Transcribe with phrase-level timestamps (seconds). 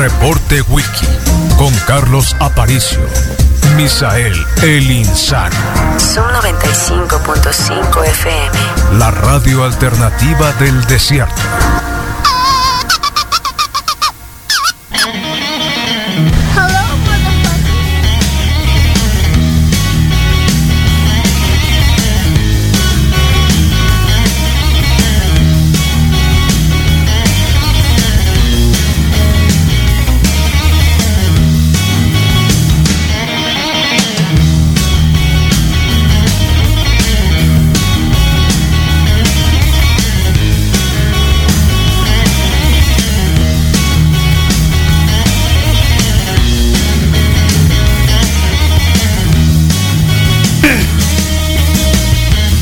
[0.00, 1.06] Reporte Wiki
[1.58, 3.00] con Carlos Aparicio.
[3.76, 5.54] Misael El Insano.
[5.98, 8.98] Son 95.5 FM.
[8.98, 11.42] La radio alternativa del desierto.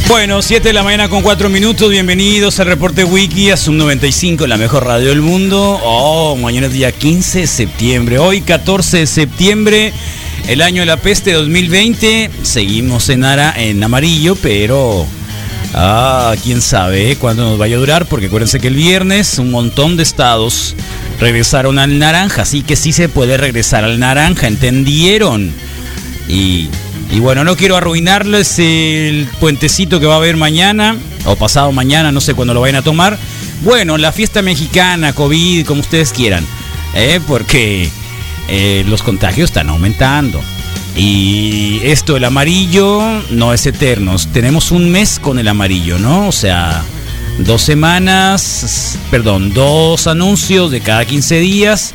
[0.09, 1.91] Bueno, 7 de la mañana con 4 minutos.
[1.91, 5.78] Bienvenidos al reporte Wiki a Sub 95, la mejor radio del mundo.
[5.84, 8.19] Oh, mañana es día 15 de septiembre.
[8.19, 9.92] Hoy, 14 de septiembre,
[10.48, 12.31] el año de la peste 2020.
[12.42, 15.06] Seguimos en, ara, en amarillo, pero.
[15.75, 19.98] Ah, quién sabe cuándo nos vaya a durar, porque acuérdense que el viernes un montón
[19.98, 20.75] de estados
[21.20, 25.53] regresaron al naranja, así que sí se puede regresar al naranja, ¿entendieron?
[26.29, 26.70] Y
[27.11, 32.13] y bueno, no quiero arruinarles el puentecito que va a haber mañana, o pasado mañana,
[32.13, 33.19] no sé cuándo lo vayan a tomar.
[33.63, 36.47] Bueno, la fiesta mexicana, COVID, como ustedes quieran,
[36.95, 37.21] ¿eh?
[37.27, 37.91] porque
[38.49, 40.41] eh, los contagios están aumentando.
[40.97, 44.17] Y esto, el amarillo, no es eterno.
[44.33, 46.29] Tenemos un mes con el amarillo, ¿no?
[46.29, 46.83] O sea,
[47.39, 51.95] dos semanas, perdón, dos anuncios de cada 15 días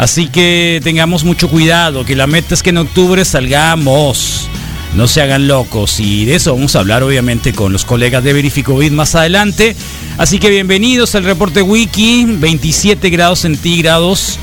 [0.00, 4.48] Así que tengamos mucho cuidado, que la meta es que en octubre salgamos.
[4.94, 8.32] No se hagan locos y de eso vamos a hablar obviamente con los colegas de
[8.32, 9.76] Verificovid más adelante.
[10.16, 14.38] Así que bienvenidos al reporte Wiki, 27 grados centígrados.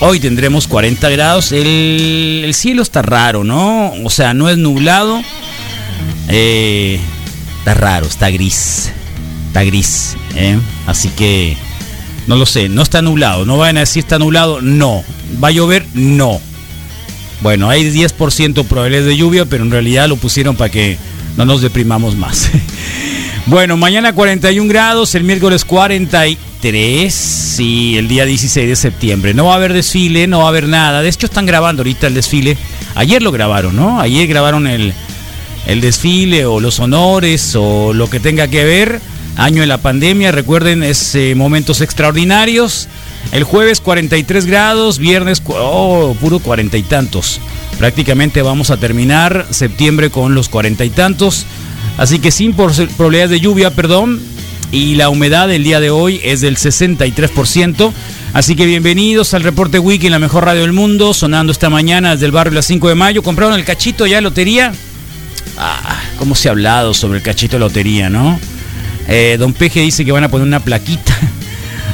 [0.00, 1.52] Hoy tendremos 40 grados.
[1.52, 3.92] El, cielo está raro, ¿no?
[4.04, 5.20] O sea, no es nublado.
[6.30, 6.98] Eh,
[7.58, 8.90] está raro, está gris.
[9.48, 10.16] Está gris.
[10.36, 10.58] ¿eh?
[10.86, 11.58] Así que
[12.26, 13.44] no lo sé, no está nublado.
[13.44, 15.04] No vayan a decir está nublado, no.
[15.42, 15.84] ¿Va a llover?
[15.94, 16.40] No.
[17.40, 20.96] Bueno, hay 10% probabilidades de lluvia, pero en realidad lo pusieron para que
[21.36, 22.50] no nos deprimamos más.
[23.46, 29.34] bueno, mañana 41 grados, el miércoles 43 y el día 16 de septiembre.
[29.34, 31.02] No va a haber desfile, no va a haber nada.
[31.02, 32.56] De hecho, están grabando ahorita el desfile.
[32.94, 34.00] Ayer lo grabaron, ¿no?
[34.00, 34.94] Ayer grabaron el,
[35.66, 39.00] el desfile o los honores o lo que tenga que ver
[39.36, 40.32] año de la pandemia.
[40.32, 42.88] Recuerden, es eh, momentos extraordinarios.
[43.30, 47.40] El jueves 43 grados, viernes, oh, puro cuarenta y tantos.
[47.78, 51.46] Prácticamente vamos a terminar septiembre con los cuarenta y tantos.
[51.98, 54.20] Así que sin probabilidades de lluvia, perdón.
[54.70, 57.92] Y la humedad del día de hoy es del 63%.
[58.32, 61.12] Así que bienvenidos al reporte Wiki en la mejor radio del mundo.
[61.12, 63.22] Sonando esta mañana desde el barrio las 5 de mayo.
[63.22, 64.72] ¿Compraron el cachito ya de lotería?
[65.58, 68.40] Ah, cómo se ha hablado sobre el cachito de lotería, ¿no?
[69.08, 71.16] Eh, don Peje dice que van a poner una plaquita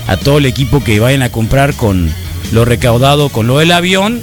[0.06, 2.12] a todo el equipo que vayan a comprar con
[2.52, 4.20] lo recaudado con lo del avión.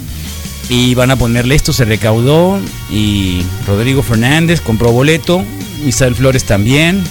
[0.68, 2.58] Y van a ponerle esto, se recaudó.
[2.90, 5.44] Y Rodrigo Fernández compró boleto.
[5.86, 7.04] Isabel Flores también.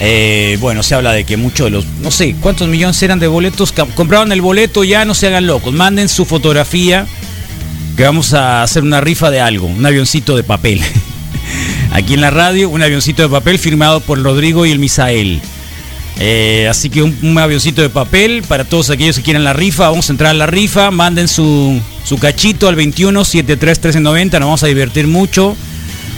[0.00, 3.28] Eh, bueno, se habla de que muchos de los, no sé, cuántos millones eran de
[3.28, 7.06] boletos, compraron el boleto, ya no se hagan locos, manden su fotografía,
[7.96, 10.82] que vamos a hacer una rifa de algo, un avioncito de papel.
[11.92, 15.40] aquí en la radio, un avioncito de papel firmado por Rodrigo y el Misael.
[16.18, 19.88] Eh, así que un, avioncito de papel para todos aquellos que quieran la rifa.
[19.88, 20.90] Vamos a entrar a la rifa.
[20.90, 24.38] Manden su, su cachito al 21 73 1390.
[24.38, 25.56] Nos vamos a divertir mucho.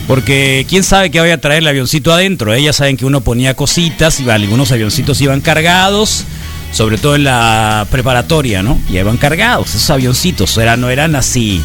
[0.07, 2.53] Porque quién sabe qué vaya a traer el avioncito adentro.
[2.53, 6.25] Ellas saben que uno ponía cositas y algunos avioncitos iban cargados.
[6.71, 8.79] Sobre todo en la preparatoria, ¿no?
[8.89, 9.69] Y iban cargados.
[9.69, 11.61] Esos avioncitos eran, no eran así.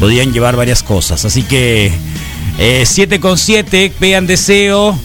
[0.00, 1.24] Podían llevar varias cosas.
[1.24, 1.92] Así que
[2.60, 4.98] 7 eh, con 7, vean deseo.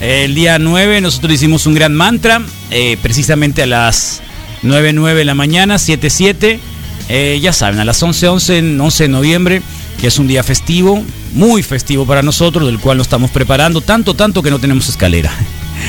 [0.00, 4.20] El día 9 nosotros hicimos un gran mantra, eh, precisamente a las
[4.62, 6.60] 9, 9 de la mañana, 7, 7.
[7.08, 9.62] Eh, ya saben, a las 11, 11, 11 de noviembre,
[10.00, 11.02] que es un día festivo,
[11.32, 15.32] muy festivo para nosotros, del cual nos estamos preparando, tanto, tanto que no tenemos escalera.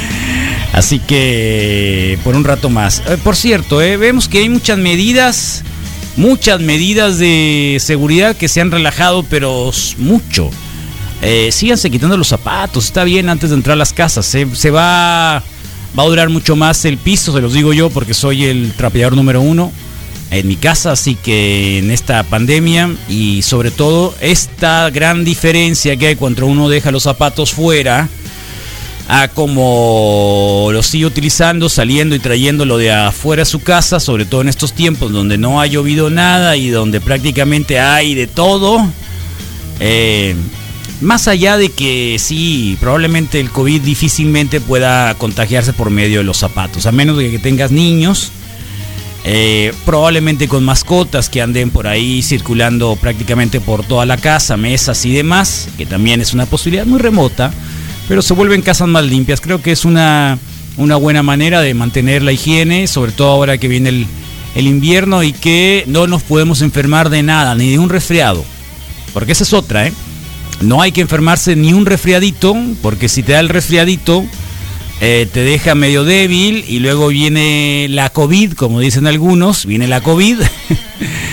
[0.71, 3.01] Así que por un rato más.
[3.23, 5.63] por cierto, vemos que hay muchas medidas
[6.15, 10.49] muchas medidas de seguridad que se han relajado, pero mucho.
[11.25, 14.25] Eh, síganse quitando los zapatos, está bien antes de entrar a las casas.
[14.25, 15.41] Se, va,
[15.97, 19.15] va a durar mucho más el piso, se los digo yo, porque soy el trapeador
[19.15, 19.71] número uno
[20.31, 26.07] en mi casa, así que en esta pandemia y sobre todo esta gran diferencia que
[26.07, 28.09] hay cuando uno deja los zapatos fuera
[29.07, 34.41] a como lo sigue utilizando, saliendo y trayéndolo de afuera a su casa, sobre todo
[34.41, 38.85] en estos tiempos donde no ha llovido nada y donde prácticamente hay de todo.
[39.79, 40.35] Eh,
[41.03, 46.37] más allá de que sí, probablemente el COVID difícilmente pueda contagiarse por medio de los
[46.37, 48.31] zapatos, a menos de que tengas niños,
[49.25, 55.05] eh, probablemente con mascotas que anden por ahí circulando prácticamente por toda la casa, mesas
[55.05, 57.53] y demás, que también es una posibilidad muy remota,
[58.07, 59.39] pero se vuelven casas más limpias.
[59.39, 60.37] Creo que es una,
[60.77, 64.07] una buena manera de mantener la higiene, sobre todo ahora que viene el,
[64.55, 68.43] el invierno y que no nos podemos enfermar de nada, ni de un resfriado.
[69.13, 69.93] Porque esa es otra, ¿eh?
[70.63, 74.23] No hay que enfermarse ni un resfriadito, porque si te da el resfriadito,
[75.01, 79.99] eh, te deja medio débil y luego viene la COVID, como dicen algunos, viene la
[79.99, 80.37] COVID.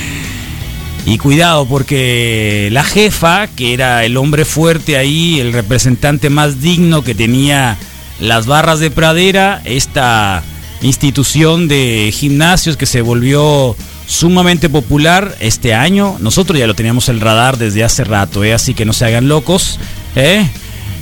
[1.06, 7.04] y cuidado, porque la jefa, que era el hombre fuerte ahí, el representante más digno
[7.04, 7.78] que tenía
[8.18, 10.42] las barras de pradera, esta
[10.82, 13.76] institución de gimnasios que se volvió
[14.10, 16.16] sumamente popular este año.
[16.20, 18.52] Nosotros ya lo teníamos el radar desde hace rato, ¿eh?
[18.52, 19.78] así que no se hagan locos.
[20.16, 20.44] ¿eh?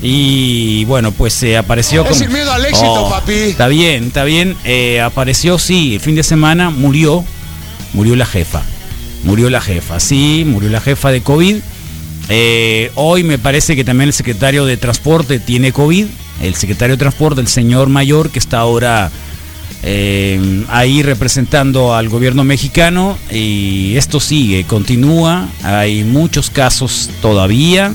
[0.02, 2.30] Y bueno, pues se apareció Es como...
[2.30, 3.32] miedo al éxito, papi.
[3.32, 4.56] Está bien, está bien.
[4.64, 7.24] eh, apareció, sí, el fin de semana murió,
[7.94, 8.62] murió la jefa.
[9.24, 11.56] Murió la jefa, sí, murió la jefa de COVID.
[12.28, 16.06] Eh, hoy me parece que también el secretario de Transporte tiene COVID.
[16.42, 19.10] El secretario de Transporte, el señor mayor, que está ahora
[19.82, 23.18] eh, ahí representando al gobierno mexicano.
[23.30, 25.48] Y esto sigue, continúa.
[25.62, 27.94] Hay muchos casos todavía.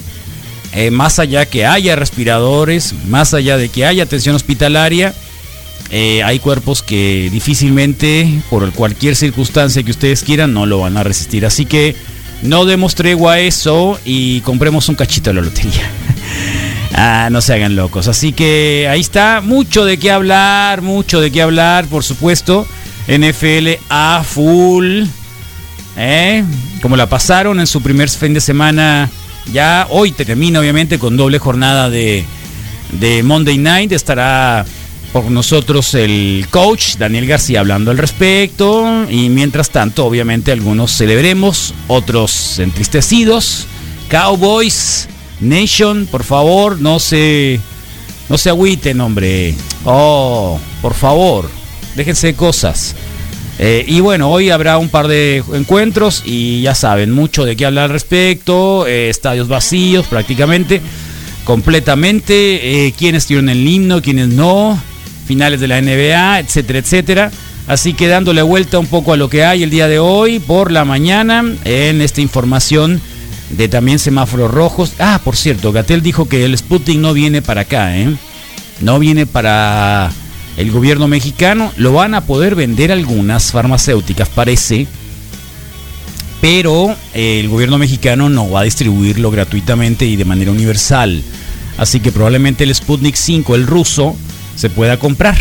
[0.74, 5.14] Eh, más allá que haya respiradores, más allá de que haya atención hospitalaria,
[5.92, 11.04] eh, hay cuerpos que difícilmente, por cualquier circunstancia que ustedes quieran, no lo van a
[11.04, 11.46] resistir.
[11.46, 11.96] Así que
[12.42, 15.92] no demos tregua a eso y compremos un cachito de la lotería.
[16.94, 18.08] Ah, no se hagan locos.
[18.08, 22.68] Así que ahí está, mucho de qué hablar, mucho de qué hablar, por supuesto.
[23.08, 25.04] NFL a full.
[25.98, 26.44] ¿eh?
[26.82, 29.10] Como la pasaron en su primer fin de semana.
[29.52, 32.26] Ya hoy termina obviamente con doble jornada de,
[32.94, 33.92] de Monday Night.
[33.92, 34.66] Estará
[35.12, 39.06] por nosotros el coach Daniel García hablando al respecto.
[39.10, 43.68] Y mientras tanto, obviamente, algunos celebremos, otros entristecidos.
[44.10, 45.08] Cowboys,
[45.44, 47.60] Nation, por favor, no se,
[48.30, 49.56] no se agüiten, hombre.
[49.86, 51.50] Oh, por favor,
[51.96, 52.96] déjense de cosas.
[53.60, 57.66] Eh, y bueno, hoy habrá un par de encuentros y ya saben, mucho de qué
[57.66, 60.82] hablar al respecto, eh, estadios vacíos prácticamente,
[61.44, 64.82] completamente, eh, quienes tienen el himno, quienes no,
[65.28, 67.32] finales de la NBA, etcétera, etcétera.
[67.68, 70.72] Así que dándole vuelta un poco a lo que hay el día de hoy por
[70.72, 73.00] la mañana en esta información
[73.50, 74.94] de también semáforos rojos.
[75.00, 78.16] Ah, por cierto, Gatel dijo que el Sputnik no viene para acá, ¿eh?
[78.82, 80.12] No viene para
[80.58, 81.72] el gobierno mexicano.
[81.78, 84.88] Lo van a poder vender algunas farmacéuticas, parece.
[86.42, 91.24] Pero eh, el gobierno mexicano no va a distribuirlo gratuitamente y de manera universal.
[91.78, 94.16] Así que probablemente el Sputnik 5, el ruso,
[94.56, 95.38] se pueda comprar.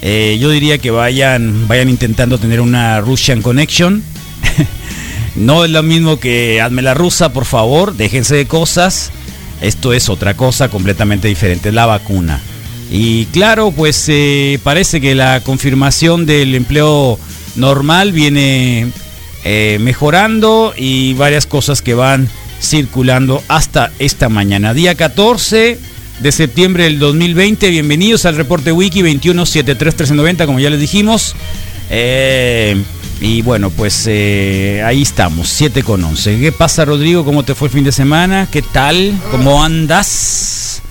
[0.00, 4.02] Eh, yo diría que vayan, vayan intentando tener una Russian Connection.
[5.36, 9.10] no es lo mismo que hazme la rusa, por favor, déjense de cosas.
[9.60, 12.40] Esto es otra cosa completamente diferente, la vacuna.
[12.90, 17.18] Y claro, pues eh, parece que la confirmación del empleo
[17.56, 18.90] normal viene
[19.44, 22.28] eh, mejorando y varias cosas que van
[22.60, 24.74] circulando hasta esta mañana.
[24.74, 25.78] Día 14
[26.20, 27.70] de septiembre del 2020.
[27.70, 31.34] Bienvenidos al reporte Wiki 21731390, como ya les dijimos.
[31.90, 32.76] Eh,
[33.22, 36.40] y bueno, pues eh, ahí estamos, 7 con 11.
[36.40, 37.24] ¿Qué pasa, Rodrigo?
[37.24, 38.48] ¿Cómo te fue el fin de semana?
[38.50, 39.14] ¿Qué tal?
[39.30, 40.82] ¿Cómo andas?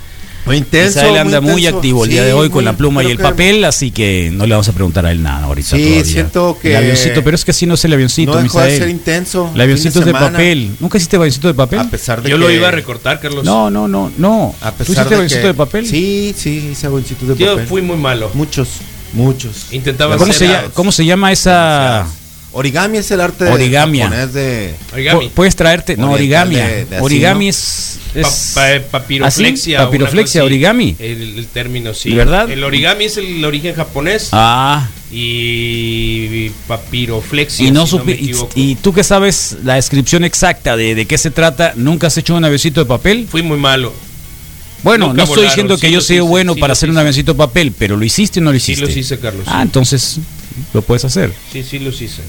[0.45, 0.97] Muy intenso.
[1.00, 1.77] Israel anda muy, intenso.
[1.77, 3.91] activo el Sí, día de hoy con muy- la pluma y el que- papel, así
[3.91, 5.75] que no le vamos a preguntar a él nada ahorita.
[5.75, 6.03] Sí, todavía.
[6.05, 8.77] siento que- El avioncito, pero es que así no es el avioncito, No dejó de
[8.77, 9.51] ser intenso.
[9.53, 10.71] El avioncito es de semana, papel.
[10.79, 11.79] ¿Nunca hiciste avioncito de papel?
[11.79, 12.39] A pesar de Yo que...
[12.39, 13.43] lo iba a recortar, Carlos.
[13.43, 14.55] No, no, no, no.
[14.61, 15.85] A ¿Tú pesar hiciste de avioncito que- de papel?
[15.88, 17.67] Sí, sí, hice avioncitos de Yo papel.
[17.67, 18.31] fui muy malo.
[18.33, 18.69] Muchos,
[19.13, 19.67] muchos.
[19.71, 22.07] Intentaba ¿Cómo se, ¿Cómo se llama esa...?
[22.53, 24.75] Origami es el arte japonés de...
[24.93, 25.25] origami.
[25.27, 25.96] Pu- Puedes traerte...
[25.96, 26.55] No, origami.
[26.55, 28.00] de- de así, origami es...
[28.13, 29.77] Pa- es- pa- papiroflexia.
[29.86, 30.96] Papiroflexia, origami.
[31.00, 32.10] El, el término, sí.
[32.10, 32.50] ¿De verdad?
[32.51, 34.29] El origami es el origen japonés.
[34.34, 37.67] Ah, y papiroflexia.
[37.67, 38.13] Y no si me
[38.55, 42.36] y- tú que sabes la descripción exacta de, de qué se trata, ¿nunca has hecho
[42.36, 43.27] un avioncito de papel?
[43.29, 43.93] Fui muy malo.
[44.83, 46.89] Bueno, Nunca no estoy volaron, diciendo que sí yo sea hice, bueno sí para hacer
[46.89, 48.85] un avioncito de papel, pero ¿lo hiciste o no lo Sí hiciste?
[48.88, 49.43] los hice, Carlos.
[49.47, 49.61] Ah, sí.
[49.63, 50.19] entonces
[50.73, 51.31] lo puedes hacer.
[51.51, 52.21] Sí, sí los hice.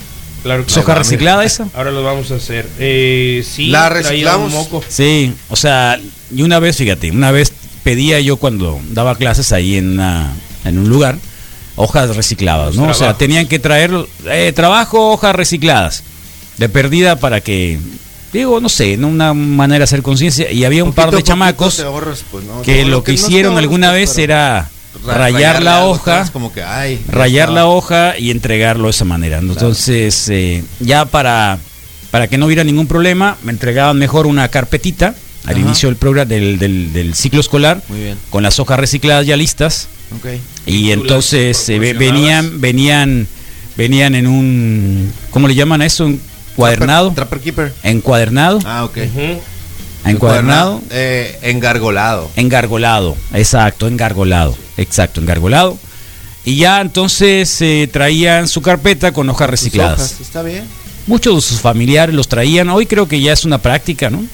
[0.42, 0.98] Claro que ¿Es hoja sí.
[0.98, 1.68] reciclada esa?
[1.74, 2.68] Ahora lo vamos a hacer.
[2.78, 4.52] Eh, sí, La reciclamos.
[4.52, 4.84] un moco.
[4.88, 5.98] Sí, o sea,
[6.34, 7.52] y una vez, fíjate, una vez
[7.84, 10.32] pedía yo cuando daba clases ahí en, una-
[10.64, 11.18] en un lugar
[11.74, 12.90] hojas recicladas, Los ¿no?
[12.90, 13.90] O sea, tenían que traer
[14.26, 16.02] eh, trabajo, hojas recicladas,
[16.58, 17.78] de perdida para que,
[18.32, 19.08] digo, no sé, ¿no?
[19.08, 20.50] una manera de hacer conciencia.
[20.50, 22.62] Y había un par de chamacos ahorras, pues, ¿no?
[22.62, 24.70] que lo que hicieron alguna vez era
[25.06, 28.90] ra- rayar la hoja, entonces como que, ay, ya rayar la hoja y entregarlo de
[28.90, 29.38] esa manera.
[29.38, 31.58] Entonces, eh, ya para,
[32.10, 35.60] para que no hubiera ningún problema, me entregaban mejor una carpetita al Ajá.
[35.60, 37.82] inicio del programa del, del- del ciclo escolar
[38.30, 39.88] con las hojas recicladas ya listas
[40.66, 43.26] y entonces eh, venían venían
[43.76, 46.04] venían en un ¿cómo le llaman a eso?
[46.06, 46.20] Un
[46.56, 47.72] cuadernado, Trapper, Trapper Keeper.
[47.82, 48.98] encuadernado, Ah, ok.
[50.04, 52.28] Encuadernado, Eh, engargolado.
[52.36, 55.78] engargolado, exacto, engargolado, exacto, engargolado.
[56.44, 60.00] Y ya entonces eh, traían su carpeta con hojas Sus recicladas.
[60.00, 60.64] hojas, Está bien.
[61.06, 62.68] Muchos de sus familiares los traían.
[62.70, 64.24] Hoy creo que ya es una práctica, ¿no?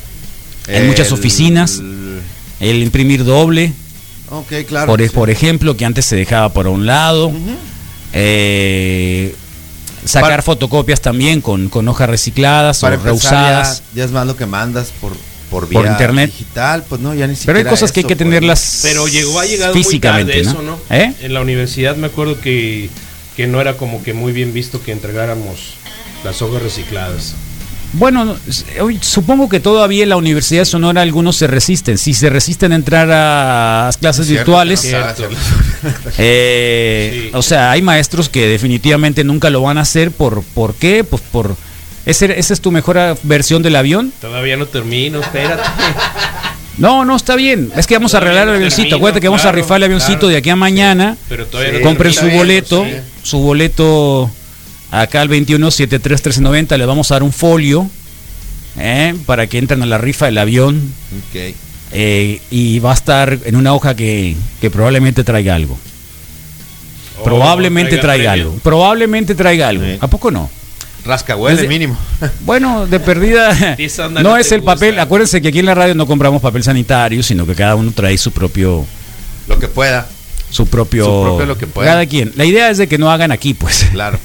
[0.68, 1.80] En muchas oficinas.
[2.60, 3.72] El imprimir doble,
[4.30, 4.86] Ok, claro.
[4.86, 5.14] por, e- sí.
[5.14, 7.30] por ejemplo, que antes se dejaba por un lado.
[8.12, 9.34] Eh,
[10.08, 13.82] sacar Para- fotocopias también con, con hojas recicladas Para o reusadas.
[13.92, 15.12] ya, ya es más lo que mandas por,
[15.50, 16.30] por, Por vía internet.
[16.32, 18.26] digital, pues no, ya ni Pero siquiera hay cosas que hay eso, que pues.
[18.28, 20.50] tenerlas Pero llegó a llegar muy físicamente, tarde ¿no?
[20.50, 20.78] eso, ¿no?
[20.94, 21.12] ¿Eh?
[21.20, 22.90] En la universidad me acuerdo que,
[23.36, 25.74] que no era como que muy bien visto que entregáramos
[26.24, 27.34] las hojas recicladas.
[27.94, 28.36] Bueno,
[29.00, 31.96] supongo que todavía en la Universidad de Sonora algunos se resisten.
[31.96, 35.38] Si se resisten a entrar a las clases Cierto, virtuales, no hacerlo.
[36.18, 37.30] Eh, Sí.
[37.34, 40.10] O sea, hay maestros que definitivamente nunca lo van a hacer.
[40.10, 41.02] ¿Por, ¿por qué?
[41.04, 41.56] Pues por...
[42.04, 44.12] ¿Ese, ¿Esa es tu mejor ah, versión del avión?
[44.20, 45.62] Todavía no termino, espérate.
[46.78, 47.72] No, no, está bien.
[47.76, 48.82] Es que vamos a arreglar no el avioncito.
[48.82, 50.28] termino, Acuérdate que vamos a rifar el avioncito claro.
[50.28, 51.16] de aquí a mañana.
[51.28, 51.78] Pero todavía Sí.
[51.80, 52.84] no Compren su bien, boleto.
[52.84, 52.90] sí.
[53.24, 54.30] Su boleto
[54.90, 56.76] acá al 21 73 1390.
[56.78, 57.88] Le vamos a dar un folio
[58.78, 60.92] eh, para que entren a la rifa del avión.
[61.92, 65.78] Eh, y va a estar en una hoja que, que probablemente traiga algo.
[67.20, 68.52] Oh, Probablemente traiga algo.
[68.62, 69.84] Probablemente traiga algo.
[69.84, 69.96] Sí.
[70.00, 70.50] ¿A poco no?
[71.04, 71.96] Rascahuele Desde- mínimo.
[72.44, 73.76] Bueno, de perdida.
[74.10, 74.98] No no es el papel.
[74.98, 78.16] Acuérdense que aquí en la radio no compramos papel sanitario, sino que cada uno trae
[78.18, 78.84] su propio.
[79.48, 80.06] Lo que pueda,
[80.50, 81.04] Su propio.
[81.04, 81.90] Su propio lo que pueda.
[81.90, 82.32] Cada quien.
[82.36, 83.86] La idea es de que no hagan aquí, pues.
[83.92, 84.18] claro.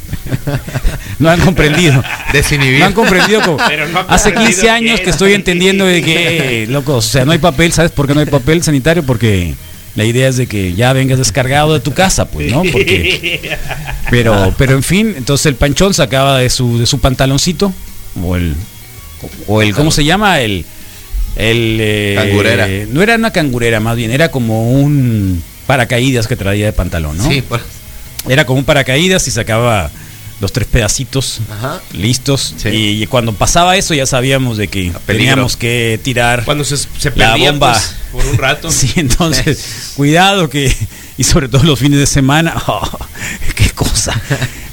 [1.20, 2.02] no han comprendido.
[2.32, 2.80] Desinhibir.
[2.80, 3.58] No han comprendido como.
[3.68, 7.26] Pero no ha Hace comprendido 15 años que estoy entendiendo de que, locos, o sea,
[7.26, 9.04] no hay papel, ¿sabes por qué no hay papel sanitario?
[9.04, 9.54] Porque
[9.96, 12.64] la idea es de que ya vengas descargado de tu casa, pues, ¿no?
[12.72, 13.50] Porque,
[14.10, 17.74] pero, pero en fin, entonces el panchón sacaba de su, de su pantaloncito,
[18.24, 18.56] o el,
[19.48, 20.40] o el, ¿cómo se llama?
[20.40, 20.66] El,
[21.36, 22.68] el, eh, Cangurera.
[22.90, 27.28] No era una cangurera, más bien, era como un paracaídas que traía de pantalón, ¿no?
[27.30, 27.62] Sí, por-
[28.28, 29.90] Era como un paracaídas y sacaba
[30.40, 31.82] los tres pedacitos Ajá.
[31.94, 32.56] listos.
[32.58, 32.70] Sí.
[33.02, 36.44] Y, cuando pasaba eso ya sabíamos de que teníamos que tirar.
[36.46, 37.74] Cuando se, se La bomba.
[37.74, 38.70] pues, por un rato.
[38.72, 40.76] Sí, entonces, cuidado que.
[41.18, 42.56] Y sobre todo los fines de semana.
[42.68, 42.82] oh,
[43.56, 44.20] ¡Qué cosa!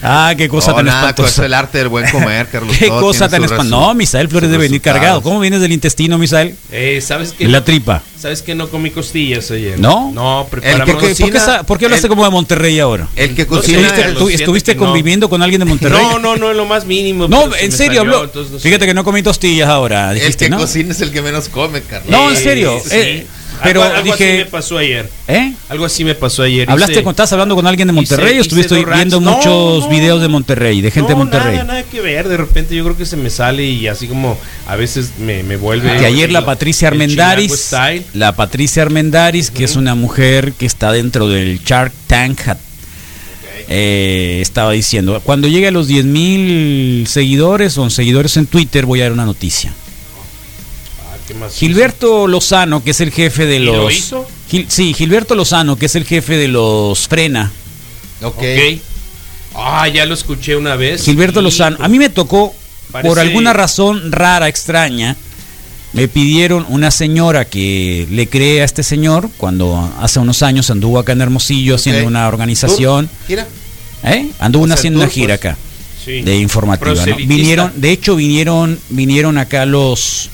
[0.03, 1.45] ¡Ah, qué cosa No, tan nada, espantosa!
[1.45, 2.75] el arte del buen comer, Carlos.
[2.79, 3.69] ¡Qué todo cosa tan espantosa!
[3.69, 5.21] No, Misael Flores debe venir cargado.
[5.21, 6.55] ¿Cómo vienes del intestino, Misael?
[6.73, 7.45] Eh, ¿Sabes qué?
[7.45, 8.03] De la tripa.
[8.19, 9.79] ¿Sabes que no comí costillas ayer?
[9.79, 10.11] ¿No?
[10.13, 10.95] No, ¿Por preparamos.
[10.95, 13.09] por qué cocina, por qué hablaste el- como de Monterrey ahora?
[13.17, 13.79] El que cocina.
[13.81, 14.87] ¿Estuviste- el- lo ¿Tú- siento ¿Estuviste que no.
[14.87, 16.01] conviviendo con alguien de Monterrey?
[16.03, 17.29] No, no, no, en lo más mínimo.
[17.29, 18.25] No, en serio, salió, habló.
[18.25, 18.69] entonces no sé.
[18.69, 20.59] Fíjate que no comí tostillas ahora, el dijiste, que ¿no?
[20.59, 22.11] cocina es el que menos come, Carlos.
[22.11, 22.89] No, en serio, sí.
[22.93, 23.27] eh,
[23.63, 25.11] pero algo, algo así dije- me pasó ayer.
[25.29, 25.53] ¿Eh?
[25.69, 26.71] Algo así me pasó ayer.
[26.71, 29.21] ¿Hablaste Hice- con, estás hablando con alguien de hice- Monterrey o hice estuviste dos viendo?
[29.21, 31.53] No, muchos no, videos de Monterrey, de gente no, de Monterrey?
[31.57, 32.29] Nada, nada que ver.
[32.29, 35.57] De repente yo creo que se me sale y así como a veces me, me
[35.57, 35.97] vuelve.
[35.99, 37.71] que ayer la Patricia Armendaris,
[38.15, 42.41] la Patricia Armendaris, que es una mujer que está dentro del Shark Tank,
[43.69, 49.01] eh, estaba diciendo, cuando llegue a los 10 mil seguidores o seguidores en Twitter voy
[49.01, 49.73] a dar una noticia.
[51.33, 53.77] ¿Qué más Gilberto Lozano, que es el jefe de ¿Y los...
[53.77, 54.27] lo hizo?
[54.51, 57.51] Gil- sí, Gilberto Lozano, que es el jefe de los Frena.
[58.23, 58.37] Ok.
[58.39, 58.81] Ok.
[59.55, 61.05] Ah, ya lo escuché una vez.
[61.05, 61.77] Gilberto Y- Lozano.
[61.81, 62.55] A mí me tocó,
[63.03, 65.17] por alguna razón rara, extraña,
[65.93, 70.99] me pidieron una señora que le cree a este señor cuando hace unos años anduvo
[71.01, 73.09] acá en Hermosillo haciendo una organización.
[73.27, 73.47] Gira.
[74.05, 74.29] ¿eh?
[74.39, 75.53] Anduvo O sea, haciendo tour, una gira pues.
[75.53, 75.57] acá
[76.05, 76.23] Sí.
[76.23, 76.95] de informativa.
[77.07, 77.17] ¿no?
[77.17, 80.31] Vinieron, de hecho, vinieron, vinieron acá los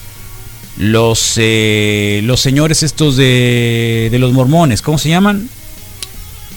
[0.79, 5.49] los eh, los señores estos de, de los mormones, ¿cómo se llaman?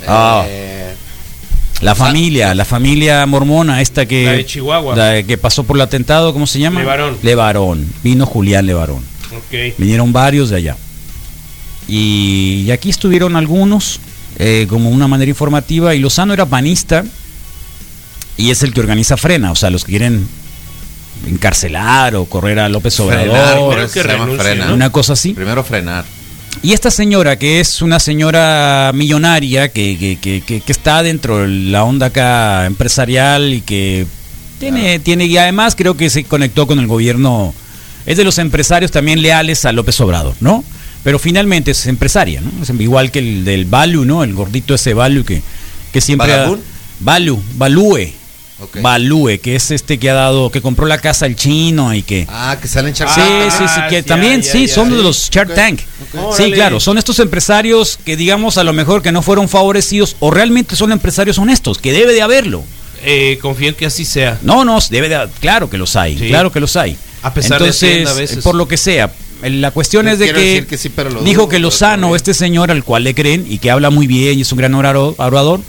[0.07, 0.43] Ah.
[0.47, 0.93] Eh,
[1.81, 4.25] La familia, la familia mormona, esta que.
[4.25, 4.95] La de Chihuahua.
[4.95, 6.81] la que pasó por el atentado, ¿cómo se llama?
[6.81, 7.17] Levarón.
[7.23, 7.87] Levarón.
[8.03, 9.03] Vino Julián Levarón.
[9.77, 10.75] Vinieron varios de allá.
[11.87, 13.99] Y, y aquí estuvieron algunos,
[14.37, 15.95] eh, como una manera informativa.
[15.95, 17.05] Y Lozano era panista
[18.37, 20.27] y es el que organiza Frena, o sea, los que quieren
[21.27, 24.67] encarcelar o correr a López Frenar, Obrador, eso que renuncie, frenar.
[24.69, 24.73] ¿no?
[24.75, 25.33] una cosa así.
[25.33, 26.05] Primero frenar.
[26.61, 31.39] Y esta señora, que es una señora millonaria, que, que, que- que- que está dentro
[31.39, 34.05] de la onda acá empresarial y que
[34.59, 37.53] tiene, tiene, y además creo que se conectó con el gobierno,
[38.05, 40.63] es de los empresarios también leales a López Obrador, ¿no?
[41.03, 42.51] Pero finalmente es empresaria, ¿no?
[42.61, 44.23] Es igual que el del Balu, ¿no?
[44.23, 45.41] El gordito ese Balu que,
[45.93, 46.33] que siempre...
[46.99, 48.09] Balu, Balúe.
[48.61, 48.81] Ok.
[48.81, 52.27] Balúe, que es este que ha dado, que compró la casa al chino y que...
[52.29, 53.51] Ah, que salen Shark Sí, Tank.
[53.51, 54.95] sí, sí, que ya, también, sí, son sí.
[54.97, 55.79] de los Shark Tank.
[56.35, 60.29] Sí, claro, son estos empresarios que digamos a lo mejor que no fueron favorecidos o
[60.31, 62.63] realmente son empresarios honestos, que debe de haberlo.
[63.01, 64.37] Eh, confío en que así sea.
[64.41, 66.27] No, no, debe de, claro que los hay, Sí.
[66.27, 66.97] claro que los hay.
[67.21, 68.43] A pesar de Hacienda a veces.
[68.43, 69.11] por lo que sea,
[69.41, 72.13] la cuestión No es de que, decir que sí, pero lo dijo dudo, que Lozano,
[72.15, 74.73] este señor al cual le creen y que habla muy bien y es un gran
[74.75, 75.61] orador, orador,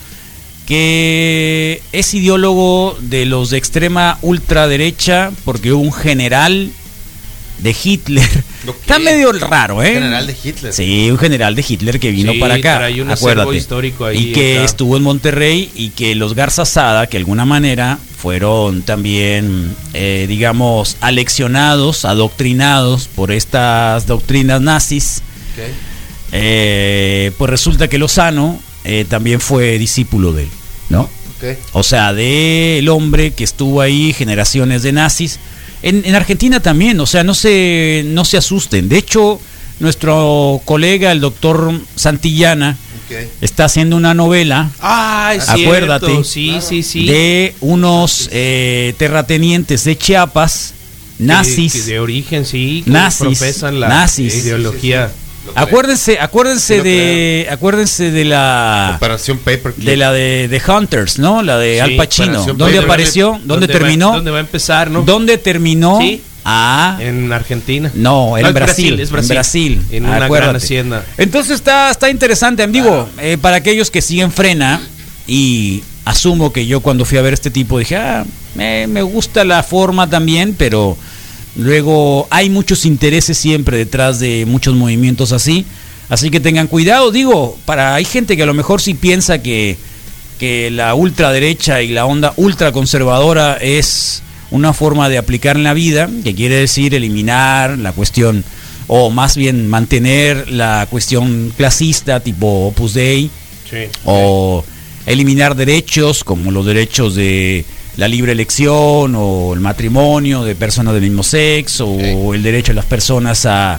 [0.70, 6.70] que es ideólogo de los de extrema ultraderecha porque hubo un general
[7.58, 8.28] de Hitler.
[8.80, 9.94] Está medio raro, ¿eh?
[9.94, 10.72] General de Hitler.
[10.72, 12.78] Sí, un general de Hitler que vino Sí, para acá.
[12.78, 13.56] trae un acervo acuérdate.
[13.58, 14.64] histórico ahí, y que acá.
[14.64, 20.26] estuvo en Monterrey y que los Garza Sada, que de alguna manera fueron también, eh,
[20.28, 25.22] digamos, aleccionados, adoctrinados por estas doctrinas nazis,
[26.32, 30.48] eh, pues resulta que Lozano eh, también fue discípulo de él,
[30.90, 31.08] ¿no?
[31.72, 35.38] O sea, del hombre que estuvo ahí, generaciones de nazis.
[35.82, 38.90] En, en Argentina también, o sea, no se, no se asusten.
[38.90, 39.40] De hecho,
[39.78, 42.76] nuestro colega, el doctor Santillana,
[43.40, 46.06] está haciendo una novela Ah, es Acuérdate.
[46.06, 46.24] cierto.
[46.24, 47.06] Sí, sí, sí.
[47.06, 50.74] de unos eh, terratenientes de Chiapas,
[51.18, 51.72] nazis.
[51.72, 52.82] que de origen, sí.
[52.84, 54.34] que Nazis, Profesan la nazis.
[54.34, 55.10] ideología.
[55.54, 59.86] Acuérdense, acuérdense de, acuérdense de la Operación Paperclip.
[59.86, 61.42] de la de, de Hunters, ¿no?
[61.42, 62.44] La de Sí, Al Pacino.
[62.54, 63.40] ¿Dónde apareció?
[63.44, 64.12] ¿Dónde, terminó?
[64.12, 65.02] ¿Dónde va a empezar, no?
[65.02, 65.98] ¿Dónde terminó?
[66.00, 66.22] Sí.
[66.44, 67.90] Ah, En Argentina.
[67.94, 69.82] no, en es Brasil, es en Brasil.
[69.90, 70.44] En una acuérdate.
[70.52, 71.04] gran hacienda.
[71.18, 74.80] Entonces está, está interesante, digo, eh, para aquellos que siguen frena
[75.26, 78.24] y asumo que yo cuando fui a ver este tipo dije, ah,
[78.54, 80.96] me gusta la forma también, pero
[81.56, 85.64] luego hay muchos intereses siempre detrás de muchos movimientos así,
[86.08, 89.76] así que tengan cuidado, digo, para hay gente que a lo mejor sí piensa que,
[90.38, 96.08] que la ultraderecha y la onda ultraconservadora es una forma de aplicar en la vida,
[96.24, 98.44] que quiere decir eliminar la cuestión
[98.88, 103.30] o más bien mantener la cuestión clasista tipo Opus Dei
[103.70, 103.76] Sí.
[104.04, 104.64] o
[105.06, 107.64] eliminar derechos como los derechos de
[108.00, 112.76] la libre elección o el matrimonio de personas del mismo sexo o el derecho de
[112.76, 113.78] las personas a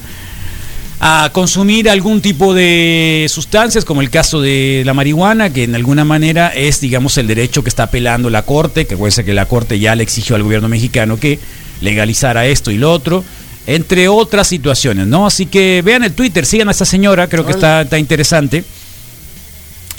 [1.04, 6.06] a consumir algún tipo de sustancias, como el caso de la marihuana, que en alguna
[6.06, 9.48] manera es, digamos, el derecho que está apelando la Corte, que puede ser que la
[9.48, 11.40] Corte ya le exigió al gobierno mexicano que
[11.82, 13.24] legalizara esto y lo otro,
[13.66, 15.26] entre otras situaciones, ¿no?
[15.26, 18.64] Así que vean el Twitter, sigan a esta señora, creo que está, está interesante.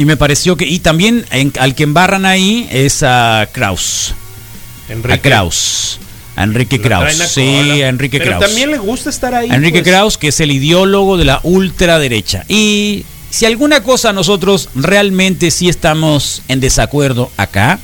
[0.02, 4.14] Y me pareció que, y también en- al que embarran ahí es a Kraus,
[4.88, 5.14] Enrique.
[5.14, 6.00] a Kraus,
[6.34, 7.40] a Enrique Kraus, sí,
[7.82, 8.46] a Enrique Pero Kraus.
[8.46, 9.48] también le gusta estar ahí.
[9.48, 9.92] A Enrique pues.
[9.94, 12.44] Kraus, que es el ideólogo de la ultraderecha.
[12.48, 17.78] Y si alguna cosa nosotros realmente sí estamos en desacuerdo acá,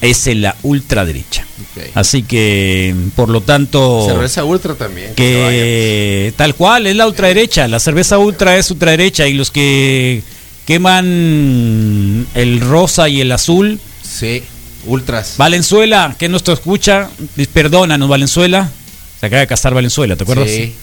[0.00, 1.44] es en la ultraderecha.
[1.92, 5.14] Así que, por lo tanto, Cerveza Ultra también.
[5.14, 7.68] que tal cual es la ultraderecha.
[7.68, 10.22] La cerveza ultra es ultraderecha y los que
[10.68, 13.80] queman el rosa y el azul.
[14.02, 14.42] Sí,
[14.84, 15.36] Ultras.
[15.38, 17.08] Valenzuela, que nos escucha,
[17.54, 18.70] perdónanos, Valenzuela.
[19.18, 20.50] Se acaba de casar Valenzuela, ¿te acuerdas?
[20.50, 20.74] Sí,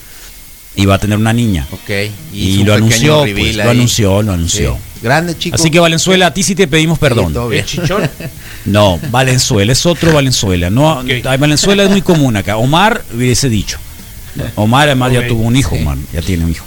[0.76, 1.68] Y va a tener una niña.
[1.70, 2.12] ok.
[2.34, 4.74] Y, lo anunció, pues, reveal lo anunció, lo anunció.
[4.74, 5.02] Sí.
[5.04, 5.56] Grande, chico.
[5.56, 7.32] Así que Valenzuela, a ti sí te pedimos perdón.
[7.32, 7.58] Sí.
[7.60, 8.10] El chichón.
[8.66, 10.72] No, Valenzuela es otro Valenzuela.
[10.72, 12.58] No, Valenzuela es muy común acá.
[12.58, 13.78] Omar hubiese dicho.
[14.56, 15.76] Omar además ya tuvo un hijo.
[15.76, 16.66] Omar, ya tiene un hijo.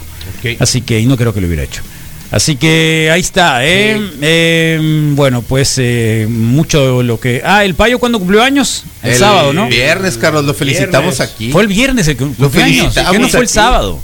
[0.59, 1.81] Así que y no creo que lo hubiera hecho.
[2.31, 3.97] Así que ahí está, ¿eh?
[3.97, 4.17] Sí.
[4.21, 4.79] Eh,
[5.13, 7.41] bueno, pues eh, mucho lo que...
[7.43, 8.83] Ah, ¿el payo cuando cumplió años?
[9.01, 9.67] El, sábado, ¿no?
[9.67, 11.33] Viernes, Carlos, lo felicitamos Viernes.
[11.33, 11.51] aquí.
[11.51, 12.93] Fue el viernes el que cumplió años.
[12.93, 13.99] ¿Por qué no felicitamos fue el sábado?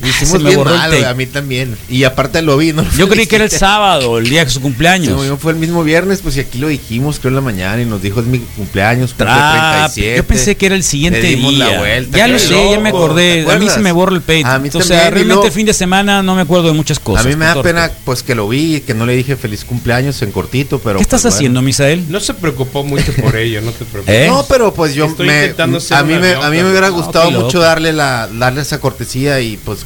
[0.00, 1.00] Lo Se hicimos me bien borró el mal, tape.
[1.02, 1.76] güey, a mí también.
[1.88, 2.84] Y aparte lo vi, ¿no?
[2.96, 5.22] Yo creí que era el sábado, el día de su cumpleaños.
[5.26, 7.84] No, fue el mismo viernes, pues y aquí lo dijimos, creo en la mañana, y
[7.84, 10.16] nos dijo es mi cumpleaños, cumple Ah, 37.
[10.16, 11.68] yo pensé que era el siguiente Le dimos día.
[11.68, 13.20] la vuelta, ya lo sé, ya me acordé.
[13.34, 13.74] ¿te A mí acuerdas?
[13.74, 14.48] se me borra el peito.
[14.48, 16.68] A mí o sea, también, y realmente luego- el fin de semana no me acuerdo
[16.68, 17.26] de muchas cosas.
[17.26, 17.68] a mí me da Torpe.
[17.68, 20.96] pena pues que lo vi y que no le dije feliz cumpleaños en cortito, pero
[20.96, 21.36] ¿Qué estás pues, bueno.
[21.36, 22.04] haciendo, Misael?
[22.08, 24.14] No se preocupó mucho por ello, no te preocupes.
[24.14, 24.26] ¿Eh?
[24.28, 26.88] No, pero pues yo Estoy me, intentando ser a mí me a mí me hubiera
[26.88, 27.44] No, gustado qué loco.
[27.46, 29.80] mucho darle la darle esa cortesía y pues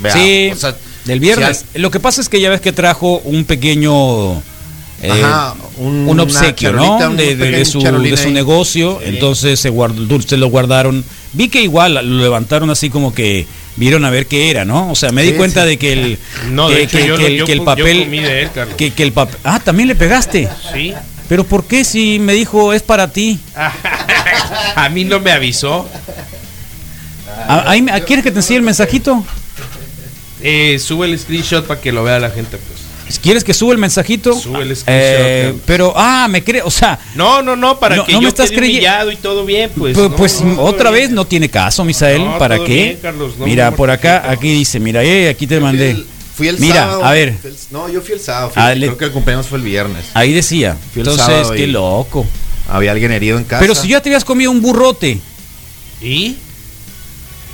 [0.00, 1.64] vea, sí, o sea, del viernes.
[1.74, 4.38] Lo que pasa es que ya ves que trajo un pequeño.
[5.00, 6.98] eh, Ajá, un- obsequio, ¿no?
[7.14, 9.00] De, de- de su, de su negocio.
[9.02, 11.04] Entonces se guardó, se lo guardaron.
[11.34, 14.90] Vi que igual lo levantaron así como que vieron a ver qué era, ¿no?
[14.90, 15.68] O sea, me di Sí, cuenta sí.
[15.68, 16.18] de que el,
[16.50, 18.18] No, que, hecho, que- yo que lo- el, yo que el pu- yo papel, comí
[18.20, 18.74] de él, Carlos.
[18.76, 20.48] que, que el papel, ah, también le pegaste.
[20.74, 20.92] Sí.
[21.28, 23.38] Pero ¿por qué si me dijo es para ti?
[24.74, 25.86] A mí no me avisó.
[27.46, 29.24] ¿A- ahí me- ¿Quieres que te enseñe el mensajito?
[30.42, 33.18] Eh, sube el screenshot para que lo vea la gente, pues.
[33.22, 34.34] ¿Quieres que suba el mensajito?
[34.38, 38.04] Sube el screenshot, Eh, pero, ah, me cree, o sea, No, no, no, para No,
[38.04, 39.96] que no me yo estás quede creye- humillado y todo bien, pues.
[39.96, 41.04] No, pues no, otra bien.
[41.06, 42.22] vez no tiene caso, Misael.
[42.24, 42.74] No, ¿Para todo qué?
[42.74, 45.94] bien, Carlos, no, mira, por acá, aquí dice, mira, eh, aquí te mandé.
[45.94, 46.06] Fui el-
[46.38, 47.04] Fui el Mira, sábado.
[47.04, 47.28] a ver.
[47.42, 48.50] el- no, yo fui el sábado.
[48.50, 50.04] fui- Ah, creo que el cumpleaños fue el viernes.
[50.14, 50.76] Ahí decía.
[50.92, 52.24] Fui el Entonces, sábado qué loco.
[52.70, 53.58] Había alguien herido en casa.
[53.60, 55.18] Pero si ya te habías comido un burrote.
[56.00, 56.36] ¿Y?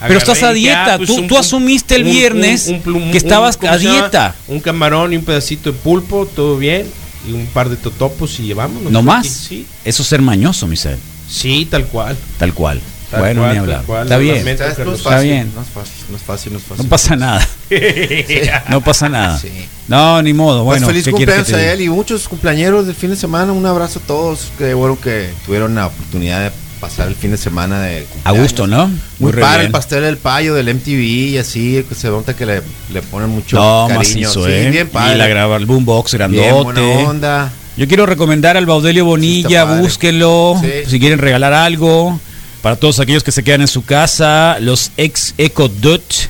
[0.06, 0.96] Pero estás a dieta.
[0.96, 4.34] pues Tú- un- tú asumiste el un- viernes plum- que estabas ¿cómo a dieta.
[4.48, 6.86] Un camarón y un pedacito de pulpo, todo bien.
[7.28, 8.92] Y un par de totopos y llevámonos.
[8.92, 9.26] No más.
[9.26, 10.98] Sí, Eso es ser mañoso, Misael.
[11.28, 12.16] sí, tal cual.
[12.38, 12.80] Tal cual.
[13.10, 13.82] Tal bueno, cual, ni tal hablar.
[13.86, 14.44] cual, Está bien.
[14.44, 15.52] No es Está fácil, bien.
[15.54, 16.84] No es fácil, no es fácil, no es fácil.
[16.84, 17.48] No pasa nada.
[18.70, 19.38] No pasa nada.
[19.38, 19.48] Sí.
[19.88, 20.64] No, ni modo.
[20.64, 23.16] Pues Bueno, feliz ¿qué quieres que cumpleaños a él y muchos cumpleaños del fin de
[23.16, 23.52] semana.
[23.52, 24.50] Un abrazo a todos.
[24.58, 26.50] Qué bueno que tuvieron la oportunidad de
[26.88, 28.90] pasar el fin de semana de A gusto, ¿no?
[29.18, 29.66] Muy padre bien.
[29.66, 31.00] el pastel del payo del MTV
[31.32, 32.60] y así, que se nota que le,
[32.92, 33.98] le ponen mucho No, cariño.
[34.28, 34.70] macizo, sí, ¿eh?
[34.70, 35.16] bien Y padre.
[35.16, 36.62] la graba el boombox bien grandote.
[36.62, 37.52] buena onda.
[37.76, 40.90] Yo quiero recomendar al Baudelio Bonilla, Sí, búsquenlo, Sí.
[40.90, 42.20] si quieren regalar algo.
[42.62, 46.28] Para todos aquellos que se quedan en su casa, los ex Eco Dutch,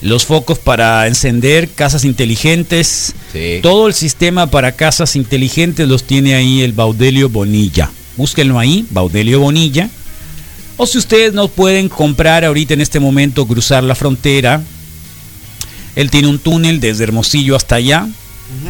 [0.00, 3.58] los focos para encender, casas inteligentes, Sí.
[3.62, 7.90] todo el sistema para casas inteligentes los tiene ahí el Baudelio Bonilla.
[8.18, 9.88] Búsquenlo ahí, Baudelio Bonilla.
[10.76, 14.60] O si ustedes no pueden comprar ahorita en este momento, cruzar la frontera,
[15.96, 18.08] él tiene un túnel desde Hermosillo hasta allá,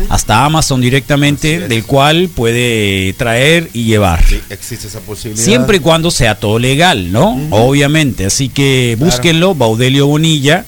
[0.08, 4.22] hasta Amazon directamente, del cual puede traer y llevar.
[4.26, 5.42] Sí, existe esa posibilidad.
[5.44, 7.40] Siempre y cuando sea todo legal, ¿no?
[7.50, 8.26] Obviamente.
[8.26, 9.10] Así que Claro.
[9.10, 10.66] búsquenlo, Baudelio Bonilla.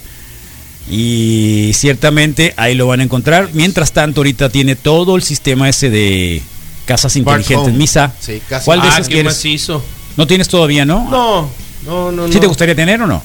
[0.91, 3.51] Y ciertamente ahí lo van a encontrar.
[3.53, 6.43] Mientras tanto, ahorita tiene todo el sistema ese de
[6.91, 7.73] casas inteligentes.
[7.75, 8.43] Misa, Sí.
[8.65, 9.33] ¿cuál de ah, esas qué quieres?
[9.35, 9.83] macizo.
[10.17, 11.09] ¿No tienes todavía, no?
[11.09, 11.49] No,
[11.87, 12.27] no, no.
[12.29, 12.41] ¿Sí no.
[12.41, 13.23] te gustaría tener o no?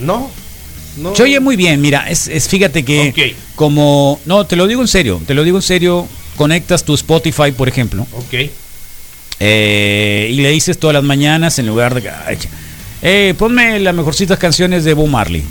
[0.00, 0.30] No,
[0.98, 1.16] no.
[1.16, 4.88] Se oye muy bien, mira, es, es- fíjate que como, no, te lo digo en
[4.88, 8.50] serio, te lo digo en serio, conectas tu Spotify, por ejemplo, Ok.
[9.40, 12.10] eh, y le dices todas las mañanas en lugar de,
[13.02, 15.42] eh, ponme las mejorcitas canciones de Bob Marley.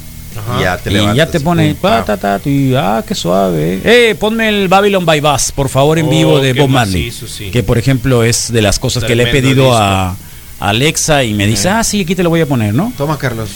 [0.47, 0.61] Ajá.
[0.61, 2.17] Ya te y ya te pone, pa, pa.
[2.17, 3.81] ta, ta, y, ah, qué suave.
[3.83, 7.05] Eh, ponme el Babylon by Bass, por favor, en Oh, vivo de qué Bob Marley.
[7.07, 7.51] macizo, sí.
[7.51, 9.77] Que por ejemplo es de las cosas que le he pedido disco.
[9.77, 10.15] a,
[10.59, 12.91] Alexa y me dice, ah, sí, aquí te lo voy a poner, ¿no?
[12.97, 13.49] Toma, Carlos.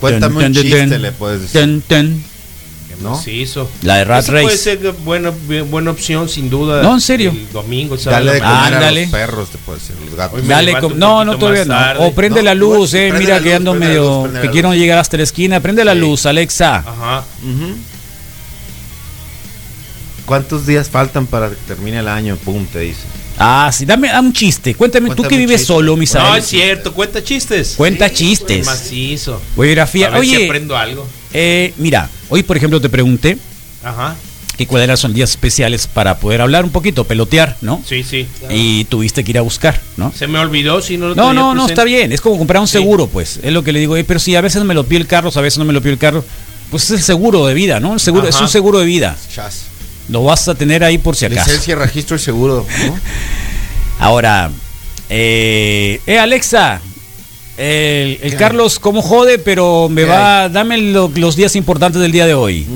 [0.00, 1.60] Cuéntame un chiste, le puedes decir.
[3.00, 3.10] ¿No?
[3.16, 3.68] Macizo.
[3.82, 4.56] La de Rat Esa Puede Race.
[4.58, 5.32] ser buena,
[5.70, 6.82] buena opción, sin duda.
[6.82, 7.30] No, en serio.
[7.30, 8.26] El domingo, sábado.
[8.26, 10.46] Dale de comer a los perros, te puedes decir, los gatos.
[10.46, 12.04] Dale, no, no, todavía no.
[12.06, 13.08] O prende No, la luz, eh.
[13.10, 14.26] prende Mira la que ando medio.
[14.26, 14.52] luz, que luz.
[14.52, 15.60] quiero llegar hasta la esquina.
[15.60, 15.98] Prende la Sí.
[15.98, 16.76] luz, Alexa.
[16.76, 17.24] Ajá.
[20.26, 22.36] ¿Cuántos días faltan para que termine el año?
[22.36, 23.00] Pum, te dice.
[23.38, 24.74] Ah, sí, dame, dame un chiste.
[24.74, 25.72] Cuéntame, tú Cuéntame que un vives chiste.
[25.74, 26.38] solo, No, Misael.
[26.42, 27.74] es cierto, cuenta chistes.
[27.76, 28.64] Cuenta Sí, chistes.
[28.66, 29.40] Macizo.
[29.56, 31.06] Voy a ver si Oye, aprendo algo.
[31.32, 33.38] Eh, mira, hoy por ejemplo te pregunté
[33.82, 34.16] Ajá.
[34.56, 37.82] que cuáles eran son días especiales para poder hablar un poquito, pelotear, ¿no?
[37.86, 38.26] Sí, sí.
[38.50, 40.12] Y tuviste que ir a buscar, ¿no?
[40.16, 42.12] Se me olvidó si no lo No, tenía no, no, está bien.
[42.12, 42.72] Es como comprar un Sí.
[42.72, 43.40] seguro, pues.
[43.42, 43.96] Es lo que le digo.
[43.96, 45.80] eh, pero si a veces me lo pide el carro, a veces no me lo
[45.80, 46.24] pide el carro.
[46.70, 47.94] Pues es el seguro de vida, ¿no?
[47.94, 49.16] El seguro, es un seguro de vida.
[49.34, 49.64] Chas.
[50.08, 51.48] Lo vas a tener ahí por si acaso.
[51.48, 52.66] Licencia, registro y seguro.
[52.86, 52.98] ¿no?
[53.98, 54.50] Ahora,
[55.08, 56.80] eh, eh, Alexa,
[57.56, 58.34] el.
[58.38, 59.38] Carlos, ¿cómo jode?
[59.38, 62.66] Pero me ¿Qué va, dame lo- los días importantes del día de hoy.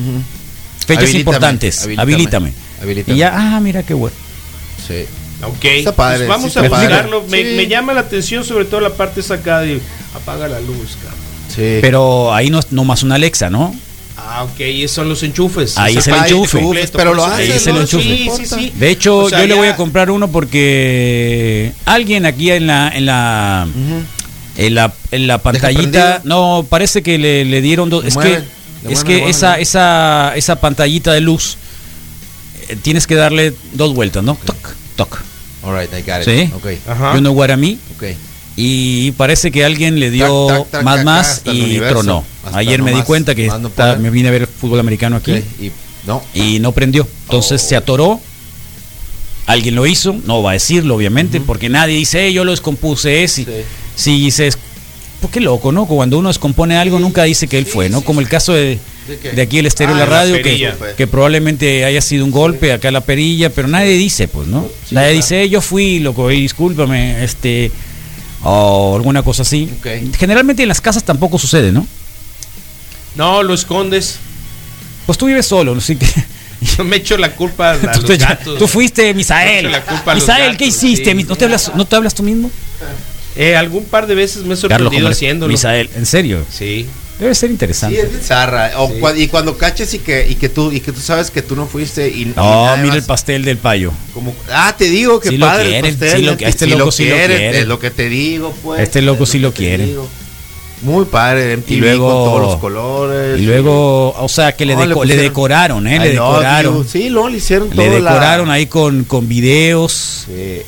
[0.86, 1.82] Fechas Habilítame, importantes.
[1.82, 2.52] habilítame, Habilítame.
[2.82, 3.16] habilítame.
[3.16, 4.16] Y ya, ah, mira qué bueno.
[4.86, 5.04] Sí.
[5.42, 5.64] Ok.
[5.64, 6.88] Está padre, Pues vamos sí a está padre.
[6.88, 7.24] buscarlo.
[7.28, 7.56] Me, Sí.
[7.56, 9.80] me llama la atención sobre todo la parte sacada de
[10.14, 11.20] apaga la luz, cabrón.
[11.54, 11.78] Sí.
[11.80, 13.74] Pero ahí no es nomás una Alexa, ¿no?
[14.18, 15.76] Ah, ok, esos son los enchufes.
[15.76, 16.58] Ahí es el enchufe.
[16.92, 18.02] Pero lo hace, Ahí es el enchufe.
[18.02, 18.72] Sí, sí, sí.
[18.74, 22.88] De hecho, O sea, yo le voy a comprar uno porque alguien aquí en la,
[22.94, 23.66] en la.
[24.58, 28.04] En la, en la pantallita, no, parece que le, le dieron dos.
[28.04, 28.44] Es mueven,
[28.86, 31.58] que, es mueven, que esa, esa, esa pantallita de luz
[32.68, 34.36] eh, tienes que darle dos vueltas, ¿no?
[34.44, 34.56] Toc,
[34.96, 35.18] toc.
[35.62, 36.24] Alright, I got it.
[36.24, 36.50] Sí.
[36.54, 37.14] Ok, Ajá.
[37.14, 37.78] You know what I mean?
[37.96, 38.04] ok.
[38.58, 42.24] Y parece que alguien le dio Tac, tac, tac, más más y tronó.
[42.54, 45.32] Ayer no me di cuenta que no está- me vine a ver fútbol americano aquí
[45.60, 45.70] Y
[46.06, 46.22] no.
[46.32, 47.06] y no prendió.
[47.24, 47.68] Entonces Oh.
[47.68, 48.20] se atoró.
[49.46, 53.22] Alguien lo hizo, no va a decirlo obviamente, porque nadie dice, "Eh, yo lo descompuse
[53.22, 53.44] ese.
[53.44, 53.50] Sí.
[53.96, 54.56] Si dices,
[55.20, 55.86] pues qué loco, ¿no?
[55.86, 58.02] Cuando uno descompone algo nunca dice que él fue, ¿no?
[58.02, 58.78] Como el caso de,
[59.34, 62.30] ¿De aquí el estéreo Ah, de la la radio, que, que probablemente haya sido un
[62.30, 64.62] golpe acá la perilla, pero nadie dice, pues, ¿no?
[64.88, 65.16] Sí, nadie claro.
[65.16, 67.70] dice, "Eh, yo fui, loco, y discúlpame, este,
[68.42, 69.70] o alguna cosa así.
[70.18, 71.86] Generalmente en las casas tampoco sucede, ¿no?
[73.14, 74.18] No, lo escondes.
[75.06, 76.06] Pues tú vives solo, así que...
[76.76, 78.58] Yo me echo la culpa a Tú, los te- gatos.
[78.58, 79.70] tú fuiste, Misael.
[80.14, 81.12] Misael, ¿qué hiciste?
[81.14, 81.24] sí.
[81.24, 82.50] ¿No, te hablas, ¿No te hablas tú mismo?
[83.36, 85.52] Eh, algún par de veces me he sorprendido haciéndolo.
[85.52, 86.44] Misael, ¿en serio?
[86.50, 86.86] Sí.
[87.18, 88.00] Debe ser Sí, interesante.
[88.00, 88.72] es bizarra.
[88.76, 89.22] O Sí.
[89.22, 91.66] y cuando caches y que, y que tú y que tú sabes que tú no
[91.66, 93.90] fuiste y, No, mira el pastel del payo.
[94.12, 96.64] como ah te digo que Sí lo padre el quieren, pastel, sí lo- neta, este
[96.66, 97.58] sí loco sí lo quiere.
[97.60, 99.94] es lo que te digo pues Este loco es sí lo que te quiere.
[100.82, 104.74] muy padre MTV Y luego- con todos los colores Y luego, o sea, que le,
[104.74, 105.96] No, le deco- le pusieron- decoraron, ¿eh?
[105.96, 106.74] I Le decoraron.
[106.76, 106.84] you.
[106.84, 110.26] sí no le hicieron Le todo la- decoraron ahí con, con videos.
[110.26, 110.60] Sí.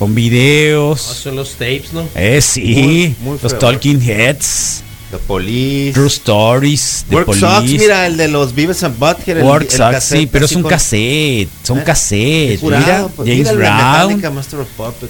[0.00, 0.98] Con videos.
[1.02, 2.08] Son los tapes, ¿no?
[2.14, 2.74] Eh, sí.
[2.82, 3.58] Muy- muy los.
[3.60, 4.82] Talking Heads.
[5.10, 7.04] The Police True Stories.
[7.08, 7.78] The Work Police.
[7.78, 10.52] mira el de los Beavis and Butthead el- Work el Sucks, cassette sí, pero es
[10.52, 11.48] un cassette.
[11.64, 11.84] Son ¿Eh?
[11.84, 12.60] cassettes.
[12.60, 14.22] Jurado, Mira, pues, James el Brown.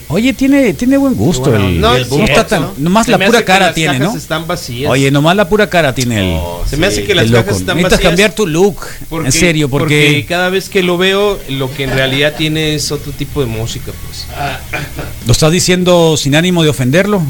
[0.09, 1.51] Oye, tiene, tiene buen gusto.
[1.51, 2.75] Bueno, el, No, el- cierto, está tan- ¿no?
[2.79, 4.19] nomás Se la pura cara las tiene, cajas ¿no?
[4.19, 4.91] están vacías.
[4.91, 6.37] Oye, nomás la pura cara tiene el.
[6.41, 8.11] Oh, Se me hace que las el cajas están Necesitas vacías.
[8.11, 8.77] cambiar tu look.
[9.09, 12.91] Porque- en serio, porque, cada vez que lo veo, lo que en realidad tiene es
[12.91, 14.27] otro tipo de música, pues.
[15.27, 17.23] lo estás diciendo sin ánimo de ofenderlo.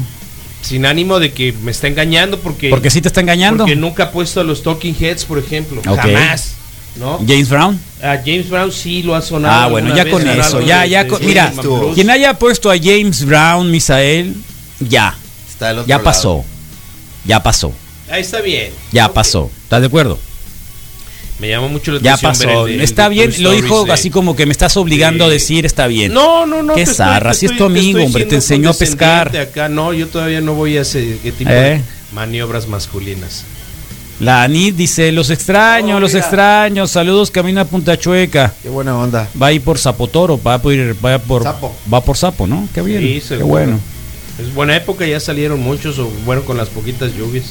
[0.61, 3.63] Sin ánimo de que me está engañando porque Porque sí te está engañando.
[3.63, 5.81] porque nunca ha puesto a los Talking Heads, por ejemplo.
[5.83, 6.53] Jamás.
[6.97, 7.19] ¿No?
[7.25, 7.79] James Brown.
[8.03, 9.61] A James Brown sí lo ha sonado.
[9.61, 10.61] Ah, bueno, ya vez con eso.
[10.61, 11.03] Ya, de- ya.
[11.05, 11.53] de con- Rhythm mira,
[11.95, 14.35] quien haya puesto a James Brown, Misael,
[14.79, 15.17] ya.
[15.49, 16.03] Está Ya lado.
[16.03, 16.45] pasó.
[17.25, 17.73] Ya pasó.
[18.09, 18.73] Ahí está bien.
[18.91, 19.49] Ya pasó.
[19.63, 20.19] ¿Estás de acuerdo?
[21.41, 22.37] Me llama mucho la Ya atención.
[22.37, 22.67] ver pasó.
[22.67, 23.33] el de- el Está bien.
[23.39, 26.13] Lo dijo de- así como que me estás obligando a decir está bien.
[26.13, 26.75] No, no, no.
[26.75, 29.35] Qué zarra, si es tu amigo, hombre, te enseñó a pescar.
[29.35, 31.01] Acá no, yo todavía no voy a ese
[31.37, 31.53] tipo Eh.
[31.53, 31.81] de
[32.13, 33.43] maniobras masculinas.
[34.19, 38.53] La Anit dice, los extraños, Oh, los extraños, saludos, camino a Punta Chueca.
[38.61, 39.27] Qué buena onda.
[39.41, 40.73] Va ahí por Zapotoro, va por,
[41.03, 41.75] va por Sapo.
[41.91, 42.67] va por Sapo, ¿no?
[42.71, 43.79] Qué bien, Sí, qué bueno.
[44.39, 47.45] Es buena época, ya salieron muchos, o bueno, con las poquitas lluvias.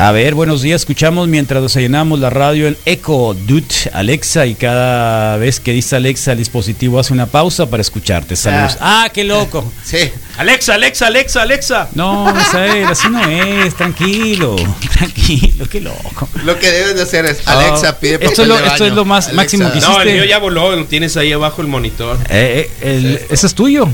[0.00, 5.36] A ver, buenos días, escuchamos mientras desayunamos la radio el Echo Dut Alexa y cada
[5.38, 8.36] vez que dice Alexa el dispositivo hace una pausa para escucharte.
[8.36, 8.76] Saludos.
[8.80, 9.64] Ah, qué loco.
[9.84, 9.98] Sí.
[10.36, 11.88] Alexa, Alexa, Alexa, Alexa.
[11.94, 14.54] No, Misael, así no es, tranquilo,
[14.92, 16.28] tranquilo, qué loco.
[16.44, 18.84] Lo que debes de hacer es Alexa pide Ah, esto papel es lo- de esto
[18.86, 19.36] es lo más Alexa.
[19.36, 20.02] máximo que No, hiciste.
[20.10, 22.16] el mío ya voló, lo tienes ahí abajo el monitor.
[22.30, 23.88] Eh, eh, el- ese es tuyo.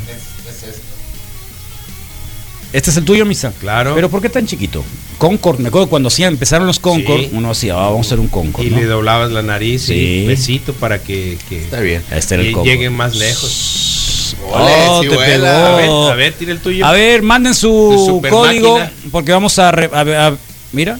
[2.75, 3.53] Este es el tuyo, Misa.
[3.61, 3.95] Claro.
[3.95, 4.85] Pero ¿por qué tan chiquito?
[5.19, 7.29] Concord, me acuerdo cuando hacían, empezaron los Concord, Sí.
[7.33, 8.67] uno hacía, ah, vamos a hacer un Concord.
[8.67, 8.79] Y ¿no?
[8.79, 9.95] le doblabas la nariz Sí.
[9.95, 12.03] y besito para que, que Está bien.
[12.11, 12.73] Este era el lle- Concord.
[12.73, 14.37] lleguen más lejos.
[14.53, 15.47] Oh, te pegó.
[15.47, 16.85] A ver, a ver, tira el tuyo.
[16.85, 18.93] A ver, manden su código máquina.
[19.13, 20.37] porque vamos a, re- a ver, a-
[20.73, 20.99] mira,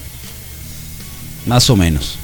[1.45, 2.17] más o menos.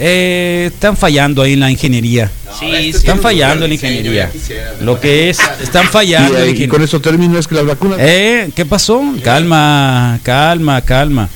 [0.00, 2.30] Eh, están fallando ahí en la ingeniería.
[2.58, 2.96] Sí, este sí.
[2.98, 4.30] Están fallando en la ingeniería.
[4.30, 4.74] quisiera.
[4.80, 6.68] Lo que es, están fallando Y, y ingeniería.
[6.68, 9.02] con eso termino es que las vacunas Eh, ¿qué pasó?
[9.24, 11.28] Calma, calma, calma.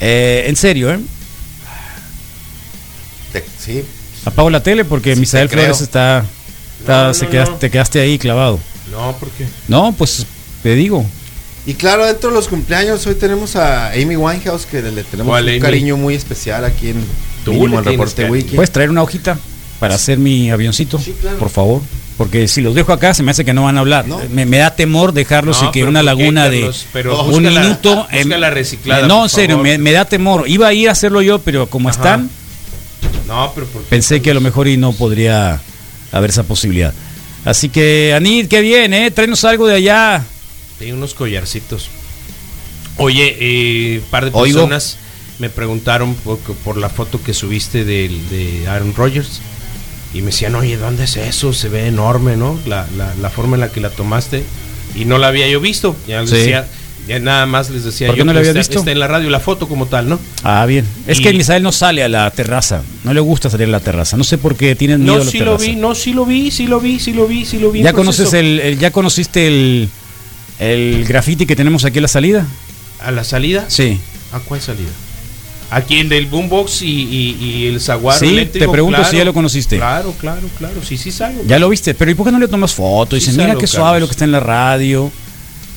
[0.00, 0.98] Eh, en serio, ¿eh?
[3.32, 3.84] Te- Sí.
[4.24, 5.48] Apago la tele porque Sí, Misael.
[5.48, 6.24] Flores está,
[6.78, 7.56] está- No, se no, quedaste- no.
[7.58, 8.60] te quedaste ahí clavado.
[8.90, 9.46] No, ¿por qué?
[9.68, 10.26] No, pues
[10.62, 11.06] te digo.
[11.66, 15.44] Y claro, dentro de los cumpleaños hoy tenemos a Amy Winehouse que le tenemos ¿Cuál
[15.44, 15.60] un Amy?
[15.60, 17.04] cariño muy especial aquí en
[17.44, 18.32] Tú mínimo el reporte cariño.
[18.32, 18.54] wiki.
[18.56, 19.38] ¿Puedes traer una hojita
[19.78, 20.98] para hacer mi avioncito?
[20.98, 21.38] Sí, claro.
[21.38, 21.82] Por favor.
[22.18, 24.06] Porque si los dejo acá se me hace que no van a hablar.
[24.06, 24.20] No.
[24.30, 26.80] Me, me da temor dejarlos No, y que una ¿por qué, laguna Carlos?
[26.82, 28.06] de Pero un minuto.
[28.10, 30.46] em, la reciclada, No, en serio, me, me da temor.
[30.46, 31.96] Iba a ir a hacerlo yo, pero como Ajá.
[31.98, 32.30] están,
[33.26, 33.88] No, pero ¿por qué?
[33.88, 35.62] pensé que a lo mejor y no podría
[36.12, 36.92] haber esa posibilidad.
[37.46, 39.10] Así que, Anit, qué bien, ¿eh?
[39.10, 40.22] Tráenos algo de allá.
[40.78, 41.88] Tengo unos collarcitos.
[42.98, 44.68] Oye, eh, par de Oigo.
[45.40, 49.40] Me preguntaron por, por la foto que subiste de Aaron Rodgers.
[50.12, 51.52] Y me decían, oye, ¿dónde es eso?
[51.52, 52.58] Se ve enorme, ¿no?
[52.66, 54.42] La, la, la forma en la que la tomaste.
[54.96, 55.96] Y no la había yo visto.
[56.08, 56.36] Ya les Sí.
[56.36, 56.66] decía,
[57.06, 58.78] ya nada más les decía ¿Por qué yo no la que habías está, visto?
[58.80, 60.18] está en la radio, la foto como tal, ¿no?
[60.42, 60.84] Ah, bien.
[61.06, 62.82] Es Y- que Misael no sale a la terraza.
[63.04, 64.16] No le gusta salir a la terraza.
[64.16, 66.26] No sé por qué tienen miedo No, a la sí lo vi, no, sí lo
[66.26, 67.82] vi, sí lo vi, sí lo vi, sí lo vi.
[67.82, 69.88] ¿Ya conoces el, el- ya conociste el,
[70.58, 72.46] el graffiti que tenemos aquí a la salida?
[73.00, 73.64] ¿A la salida?
[73.68, 74.00] Sí.
[74.32, 74.90] ¿A cuál salida?
[75.70, 78.66] Aquí en el Boombox y, y, y el Zaguaro Sí, eléctrico.
[78.66, 79.10] te pregunto claro.
[79.10, 79.76] si ya lo conociste.
[79.76, 80.74] Claro, claro, claro.
[80.82, 81.42] Sí, sí salgo.
[81.46, 83.14] Ya lo viste, pero ¿y por qué no le tomas foto?
[83.16, 85.10] Sí Dice, mira qué suave lo que está en la radio.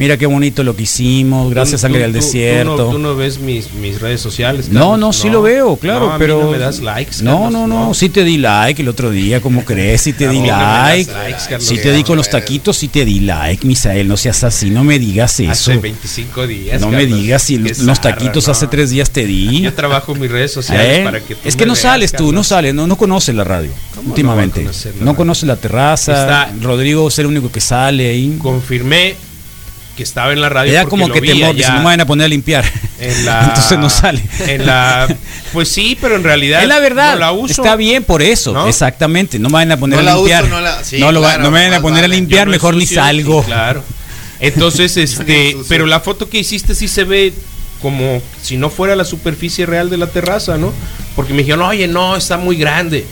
[0.04, 1.50] Mira qué bonito lo que hicimos.
[1.50, 2.76] Gracias, Tú- Sangre tú- del tú- Desierto.
[2.76, 4.68] Tú no, tú no ves mis, mis redes sociales.
[4.68, 6.44] No, no, sí lo veo, claro, No, pero.
[6.44, 7.24] no me das likes.
[7.24, 10.02] No, Carlos, no, no, sí te di like el otro día, ¿cómo crees?
[10.02, 11.10] Sí te di no like.
[11.10, 11.64] likes, Carlos.
[11.64, 14.06] Sí te di con los taquitos, sí te di like, Misael.
[14.10, 15.52] No seas así, no me digas eso.
[15.52, 16.82] Hace 25 días.
[16.82, 18.52] No me digas si los, taquitos no.
[18.52, 19.62] hace tres días te di.
[19.62, 21.04] Yo trabajo en mis redes sociales ¿Eh?
[21.06, 23.46] para que tú es que no veas, sales tú, no sales, no, no conoces la
[23.46, 24.64] radio ¿Cómo últimamente.
[25.00, 26.50] no No conoces la terraza.
[26.62, 28.36] Rodrigo es el único que sale ahí.
[28.40, 29.16] Confirmé
[29.96, 30.74] que estaba en la radio.
[30.74, 32.66] Porque como que te si no me van a poner a limpiar.
[33.00, 34.24] En la, Entonces no sale.
[34.48, 35.08] En la,
[35.52, 36.62] pues sí, pero en realidad.
[36.64, 37.62] Es la verdad, no la uso.
[37.62, 38.68] está bien por eso, ¿No?
[38.68, 39.38] exactamente.
[39.40, 40.48] No me van a poner No a uso, limpiar.
[40.50, 42.76] no la- sí, no, lo va- claro, no me van a poner a limpiar, mejor
[42.76, 43.42] ni salgo.
[43.42, 43.84] sí, claro.
[44.40, 47.34] Entonces, este, pero la foto que hiciste sí se ve
[47.82, 50.74] como si no fuera la superficie real de la terraza, ¿no?
[51.16, 53.06] Porque me dijeron, oye, no, está muy grande.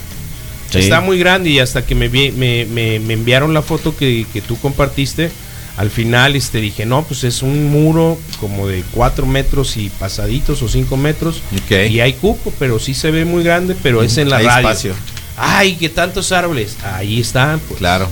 [0.72, 0.80] Sí.
[0.80, 2.32] Está muy grande y hasta que me, me,
[2.66, 5.30] me- me enviaron la foto que, que tú compartiste,
[5.78, 10.62] al final este, dije, no, pues es un muro como de 4 metros y pasaditos
[10.62, 11.42] o 5 metros.
[11.70, 14.68] Y hay cupo, pero sí se ve muy grande, pero es en la Hay radio.
[14.70, 14.94] espacio.
[15.38, 16.76] Ay, qué tantos árboles.
[16.84, 17.80] Ahí están, pues.
[17.80, 18.10] Claro.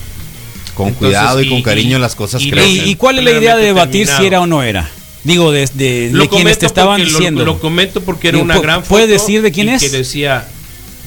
[0.74, 2.88] Con Entonces, cuidado y, y- con cariño y- las cosas y- crecen.
[2.88, 4.90] ¿Y, cuál es la idea de debatir si era o no era?
[5.26, 7.46] Digo, de, de, de quienes te comento estaban porque lo- diciendo.
[7.46, 8.90] Lo, comento porque era Digo, una gran foto.
[8.90, 9.82] ¿puedes decir de quién y es?
[9.84, 10.48] Que decía,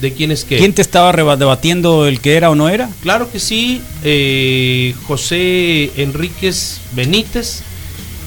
[0.03, 0.57] ¿de quién es qué?
[0.57, 2.89] ¿Quién te estaba debatiendo el que era o no era?
[3.01, 7.63] Claro que sí, eh, José Enríquez Benítez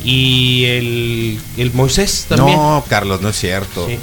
[0.05, 2.57] y el, el Moisés también.
[2.57, 3.87] No, Carlos, no es cierto.
[3.87, 3.99] Sí.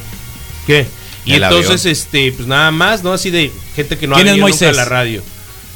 [0.67, 0.85] ¿Qué?
[1.25, 1.91] Y El entonces, avión.
[1.91, 3.11] este, pues nada más, ¿no?
[3.13, 4.77] Así de gente que no ha ¿Quién es venido nunca a Moisés?
[4.77, 5.23] la radio.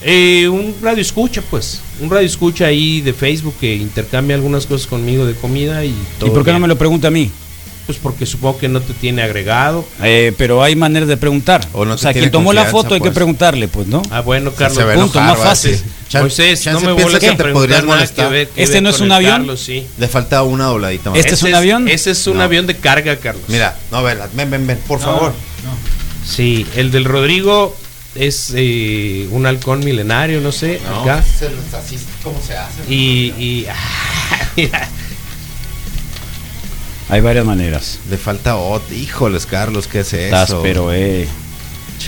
[0.04, 1.82] Eh, un radio escucha, pues.
[2.00, 6.30] Un radio escucha ahí de Facebook que intercambia algunas cosas conmigo de comida y todo.
[6.30, 7.32] ¿Y por qué no me lo pregunta a mí?
[7.88, 9.88] Pues porque supongo que no te tiene agregado.
[10.04, 11.66] Eh, pero hay maneras de preguntar.
[11.74, 13.16] O no sea, quien tomó la foto hay que pues.
[13.16, 14.02] preguntarle, pues, ¿no?
[14.12, 14.78] Ah, bueno, Carlos.
[14.78, 15.72] punto, enojar, más fácil.
[15.72, 18.74] decir, "Chan- Moisés, chance no me vuelvas que a preguntar nada que ver- que ¿Este
[18.76, 19.32] ver no es un avión?
[19.38, 19.88] Carlos, sí.
[19.98, 21.20] Le falta una dobladita más.
[21.20, 21.88] ¿Este es un avión?
[21.88, 22.44] Ese es un No.
[22.44, 23.44] avión de carga, Carlos.
[23.48, 25.34] Mira, no, ven, ven, ven, ven, por favor.
[26.30, 27.74] Sí, el del Rodrigo
[28.16, 31.24] es eh, un halcón milenario, no sé, acá.
[31.74, 32.82] así como se hace.
[32.94, 33.68] Y, y
[34.58, 34.90] mira,
[37.10, 38.00] Hay varias maneras.
[38.10, 38.94] Le falta otro.
[38.96, 40.36] Híjoles, Carlos, ¿qué es eso?
[40.36, 41.28] Estás, pero, eh.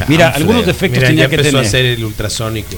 [0.07, 1.65] Mira, algunos defectos mira, ya tenía que empezó tener.
[1.65, 2.75] a hacer el ultrasónico.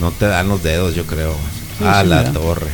[0.00, 1.34] No te dan los dedos, yo creo.
[1.78, 2.32] Sí, a sí, la mira.
[2.32, 2.70] torre.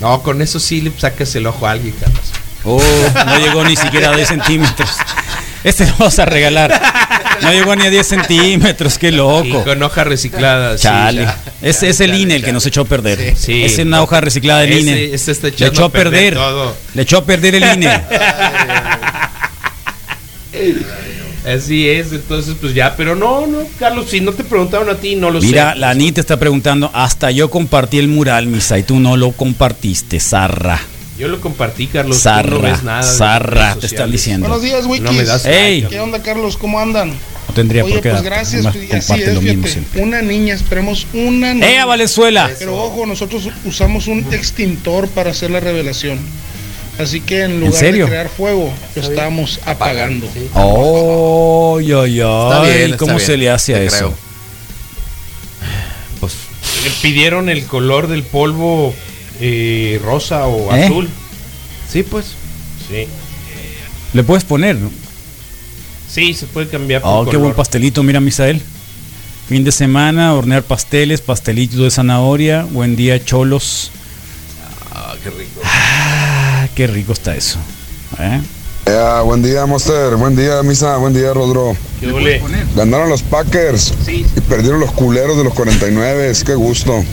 [0.00, 2.20] No, con eso sí le sacas el ojo a alguien, Carlos.
[2.64, 2.82] Oh,
[3.26, 4.90] no llegó ni siquiera a 10 centímetros.
[5.64, 6.80] Este lo vamos a regalar.
[7.42, 9.64] No llegó ni a 10 centímetros, qué Y loco.
[9.64, 10.76] con hoja reciclada.
[10.76, 11.26] sí, Chale.
[11.62, 13.34] Ese es el INE el que nos echó a perder.
[13.36, 13.64] Sí.
[13.64, 15.04] Es una hoja reciclada del Ese- INE.
[15.14, 16.34] ese está Le echando echó a perder perder.
[16.34, 16.76] todo.
[16.94, 17.88] Le echó a perder el INE.
[21.46, 25.16] Así es, entonces pues ya, pero no, no, Carlos, si no te preguntaron a ti,
[25.16, 25.78] no lo Mira, sé.
[25.78, 30.20] la Anita está preguntando, hasta yo compartí el mural, Misa, y tú no lo compartiste,
[30.20, 30.78] Zarra.
[31.18, 32.20] Yo lo compartí, Carlos.
[32.22, 34.46] Zarra, no ves nada Zarra, te están diciendo.
[34.46, 35.02] Buenos días, Wikis.
[35.02, 35.80] No me das Ey.
[35.80, 36.56] like, ¿Qué onda, Carlos?
[36.56, 37.08] ¿Cómo andan?
[37.10, 38.64] No tendría Oye, por qué pues gracias.
[38.64, 39.72] y así comparte es, lo mismo fíjate.
[39.72, 40.02] siempre.
[40.02, 41.82] Una niña, esperemos una niña.
[41.82, 42.50] ¡Eh, Valenzuela!
[42.58, 46.20] Pero ojo, nosotros usamos un extintor para hacer la revelación.
[47.00, 48.04] Así que en lugar serio?
[48.04, 50.28] de crear fuego, lo estamos apagando.
[50.54, 53.96] ¡Oh, ay, ay, Está bien, está ¿Cómo bien, se le hace a te eso?
[53.98, 54.14] creo.
[56.20, 56.32] Pues
[56.84, 58.94] Le pidieron el color del polvo
[59.40, 60.84] eh, rosa o ¿Eh?
[60.84, 61.08] azul.
[61.90, 62.26] sí, pues.
[62.88, 63.06] Sí.
[64.14, 64.76] Le puedes poner.
[66.10, 67.42] Sí, se puede cambiar por Oh, qué color.
[67.42, 68.62] buen pastelito, mira, Misael.
[69.48, 72.64] Fin de semana, hornear pasteles, pastelito de zanahoria.
[72.70, 73.90] Buen día, cholos.
[74.94, 75.60] Ah, qué rico.
[75.64, 77.58] Ah, qué rico está eso.
[78.18, 78.40] ¿Eh?
[79.24, 80.16] Buen día, Monster.
[80.16, 80.96] Buen día, Misa.
[80.96, 81.76] Buen día, Rodro.
[82.00, 82.40] ¿Qué?
[82.74, 84.24] Ganaron los Packers Sí.
[84.34, 86.32] y perdieron los culeros de los 49.
[86.46, 87.04] Qué gusto.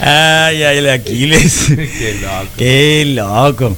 [0.00, 1.66] Ay, ay, el Aquiles.
[1.76, 2.52] Qué loco.
[2.56, 3.76] Qué loco.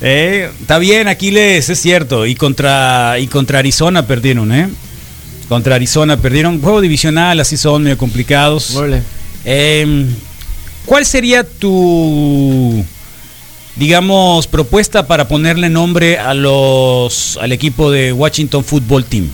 [0.00, 2.26] Eh, está bien, Aquiles, es cierto.
[2.26, 4.68] Y contra, y contra Arizona perdieron, ¿eh?
[5.48, 6.60] Contra Arizona perdieron.
[6.60, 8.76] Juego divisional, así son medio complicados.
[9.44, 10.06] Eh,
[10.86, 12.84] ¿Cuál sería tu,
[13.76, 19.30] digamos, propuesta para ponerle nombre a los, al equipo de Washington Football Team?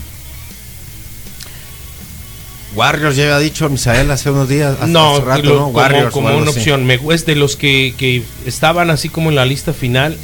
[2.75, 4.75] Warriors ya había dicho Misael hace unos días.
[4.79, 5.59] Hace, No, hace rato, lo- ¿no?
[5.65, 6.59] como, Warriors como una así.
[6.59, 6.85] opción.
[6.85, 10.15] Me es de los que, que estaban así como en la lista final.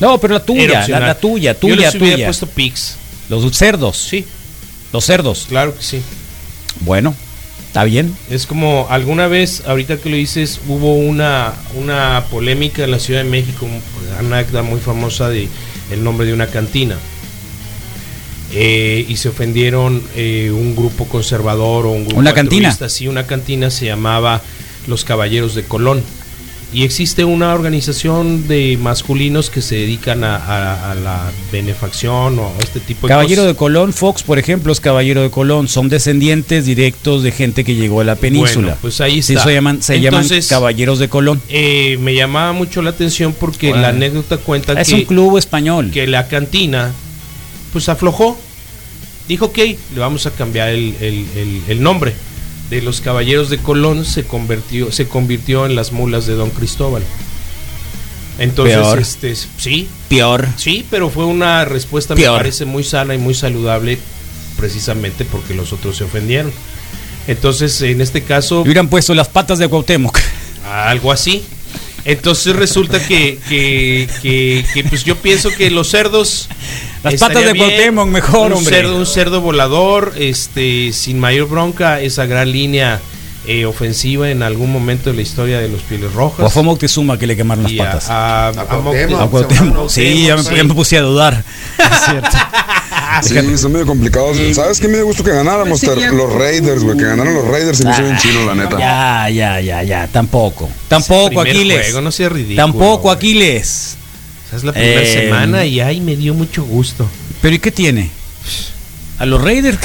[0.00, 2.26] No, pero la tuya, la, la tuya, Yo tuya, les hubiera tuya.
[2.26, 2.96] puesto picks.
[3.28, 3.96] Los cerdos.
[3.96, 4.24] Sí,
[4.92, 5.46] Los cerdos.
[5.48, 6.02] claro que sí.
[6.80, 7.14] Bueno,
[7.68, 8.16] Está bien.
[8.30, 13.22] Es como alguna vez, ahorita que lo dices, hubo una, una polémica en la Ciudad
[13.22, 14.22] de México, una
[14.62, 15.46] muy famosa de
[15.90, 16.96] el nombre de una cantina.
[18.58, 22.74] Eh, y se ofendieron eh, un grupo conservador o un grupo ¿Una cantina?
[22.88, 24.40] Sí, una cantina se llamaba
[24.86, 26.02] Los Caballeros de Colón.
[26.72, 32.46] Y existe una organización de masculinos que se dedican a, a- a la benefacción o
[32.48, 33.54] a este tipo de Caballero cosas.
[33.54, 35.68] de Colón, Fox, por ejemplo, es Caballero de Colón.
[35.68, 38.66] Son descendientes directos de gente que llegó a la península.
[38.68, 39.44] Bueno, pues ahí Sí, está.
[39.44, 41.40] se llaman, se llaman Entonces, Caballeros de Colón.
[41.50, 43.82] Eh, me llamaba mucho la atención porque Bueno.
[43.82, 45.90] la anécdota cuenta Es que, un club español.
[45.92, 46.92] que la cantina
[47.72, 48.38] pues aflojó.
[49.28, 52.14] Dijo, ok, le vamos a cambiar el, el- el- el nombre.
[52.70, 57.02] De los caballeros de Colón se convirtió, se convirtió en las mulas de Don Cristóbal.
[58.38, 58.98] Entonces, Peor.
[58.98, 60.46] este, sí, Peor.
[60.56, 62.32] sí, pero fue una respuesta, Peor.
[62.32, 63.98] me parece muy sana y muy saludable,
[64.58, 66.52] precisamente porque los otros se ofendieron.
[67.28, 70.18] Entonces, en este caso, Le hubieran puesto las patas de Cuauhtémoc.
[70.70, 71.44] algo así.
[72.06, 76.48] Entonces resulta que, que, que- que, pues yo pienso que los cerdos.
[77.02, 78.76] Las patas de Cuauhtémoc mejor, un hombre.
[78.76, 83.00] Cerdo, un cerdo volador, este, sin mayor bronca, esa gran línea
[83.48, 86.46] eh, ofensiva en algún momento de la historia de los Pieles Rojas.
[86.46, 88.08] O fue Moctezuma que le quemaron las a- patas.
[88.10, 89.30] a- a Cuauhtémoc.
[89.30, 89.88] Cuauhtémoc.
[89.90, 90.54] Sí, ya me, sí.
[90.56, 91.44] ya me puse a dudar.
[91.78, 92.36] Es cierto.
[93.22, 94.36] Sí, son medio complicados.
[94.54, 95.80] ¿Sabes qué me dio gusto que ganáramos?
[95.80, 96.12] Ter?
[96.12, 96.96] Los Raiders, güey.
[96.96, 98.78] Que ganaron los Raiders y me hizo bien chino, la neta.
[98.78, 100.06] Ya, ya, ya, ya.
[100.08, 100.68] Tampoco.
[100.88, 101.82] Tampoco, Aquiles.
[101.86, 103.16] juego, no seas ridículo, Tampoco, güey.
[103.16, 103.96] Aquiles.
[104.48, 107.08] Esa es la primera Eh, semana y ay, me dio mucho gusto.
[107.42, 108.10] ¿Pero y qué tiene?
[109.18, 109.78] A los Raiders.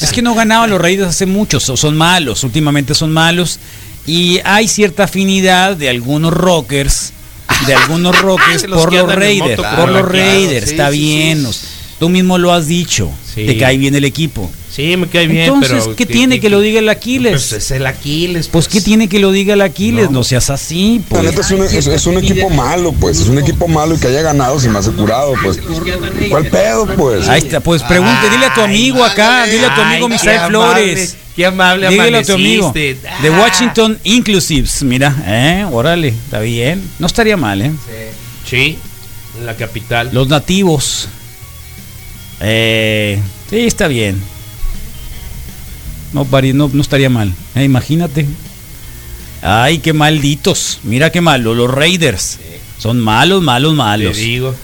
[0.00, 1.60] Es que no ganaban los Raiders hace mucho.
[1.60, 2.44] so- Son malos.
[2.44, 3.58] Últimamente son malos.
[4.06, 7.12] Y hay cierta afinidad de algunos rockers.
[7.66, 9.62] De algunos rockers De los por los Raiders.
[9.76, 10.66] por los Raiders.
[10.66, 11.38] sí, Está sí, bien.
[11.40, 11.46] sí.
[11.46, 11.68] o sea,
[12.04, 13.10] Tú mismo lo has dicho.
[13.34, 13.46] Sí.
[13.46, 14.50] Te cae bien el equipo.
[14.70, 15.96] Sí, me cae bien, Entonces, pero.
[15.96, 17.32] ¿qué tiene que lo diga el Aquiles?
[17.32, 18.48] Pues es el Aquiles.
[18.48, 20.10] Pues, ¿qué tiene que lo diga el Aquiles?
[20.10, 21.22] No, seas así, La pues.
[21.24, 23.20] neta es un, es, es un equipo malo, pues.
[23.20, 25.58] Es un equipo malo y que haya ganado se me hace curado, pues.
[26.28, 27.26] ¿Cuál pedo, pues?
[27.26, 30.46] Ahí está, pues pregunte, dile a tu amigo acá, dile a tu amigo Misael qué
[30.48, 30.98] Flores.
[30.98, 32.66] amable, qué amable Dígale a tu amigo.
[32.68, 33.08] amaneciste.
[33.22, 33.40] De Ah.
[33.40, 36.82] Washington Inclusives, mira, eh, órale, está bien.
[36.98, 37.72] No estaría mal, eh.
[38.46, 38.76] Sí,
[39.40, 40.10] en la capital.
[40.12, 41.08] Los nativos.
[42.40, 43.20] Eh,
[43.50, 44.20] sí, está bien.
[46.12, 47.32] No, no, no estaría mal.
[47.54, 48.26] eh, imagínate.
[49.42, 50.80] Ay, qué malditos.
[50.84, 51.56] Mira qué malos.
[51.56, 52.38] Los Raiders.
[52.78, 54.16] Son malos, malos, Te malos.
[54.16, 54.54] digo.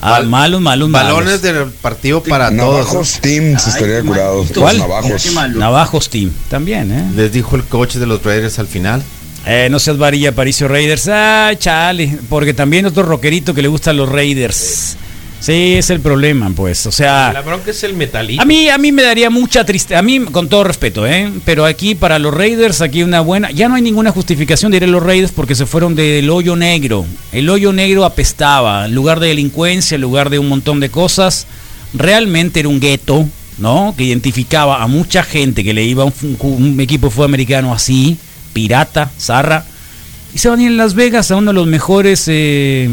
[0.00, 1.42] Ah, Bal- malos, malos, Balones malos.
[1.42, 2.56] del partido para todos.
[2.58, 2.72] ¿no?
[2.72, 4.44] Navajos Teams estaría curado.
[4.54, 4.78] ¿Cuál?
[4.78, 5.26] Navajos.
[5.54, 6.30] Navajos Team.
[6.48, 7.04] También, ¿eh?
[7.14, 9.02] Les dijo el coach de los Raiders al final.
[9.46, 11.08] Eh, no seas varilla, Paricio Raiders.
[11.08, 12.18] Ah, chale.
[12.28, 14.96] Porque también otro rockerito que le gustan los Raiders.
[15.42, 16.86] Sí, es el problema, pues.
[16.86, 18.40] O sea, La bronca es el metalito.
[18.40, 19.98] a mí, a mí me daría mucha tristeza.
[19.98, 21.32] A mí, con todo respeto, ¿eh?
[21.44, 23.50] Pero aquí, para los Raiders, aquí una buena.
[23.50, 26.54] Ya no hay ninguna justificación de ir a los Raiders porque se fueron del hoyo
[26.54, 27.04] negro.
[27.32, 28.86] El hoyo negro apestaba.
[28.86, 31.48] En lugar de delincuencia, en lugar de un montón de cosas,
[31.92, 33.26] realmente era un gueto,
[33.58, 33.94] ¿no?
[33.98, 38.16] Que identificaba a mucha gente que le iba a un, un equipo fútbol americano así,
[38.52, 39.64] pirata, zarra.
[40.34, 42.88] Y se van a ir en Las Vegas a uno de los mejores eh,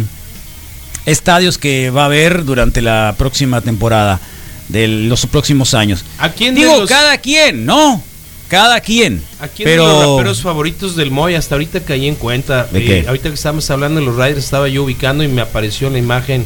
[1.10, 4.20] estadios que va a haber durante la próxima temporada,
[4.68, 6.05] de los próximos años.
[6.20, 8.03] ¿A quién de Digo, los- cada quien, ¿no?
[8.47, 9.24] Cada quien.
[9.39, 11.36] ¿A quién de los Pero raperos favoritos del Moy?
[11.36, 12.64] Hasta ahorita caí en cuenta.
[12.72, 13.07] ¿De Eh, qué?
[13.07, 16.45] ahorita que estábamos hablando de los Raiders, estaba yo ubicando y me apareció la imagen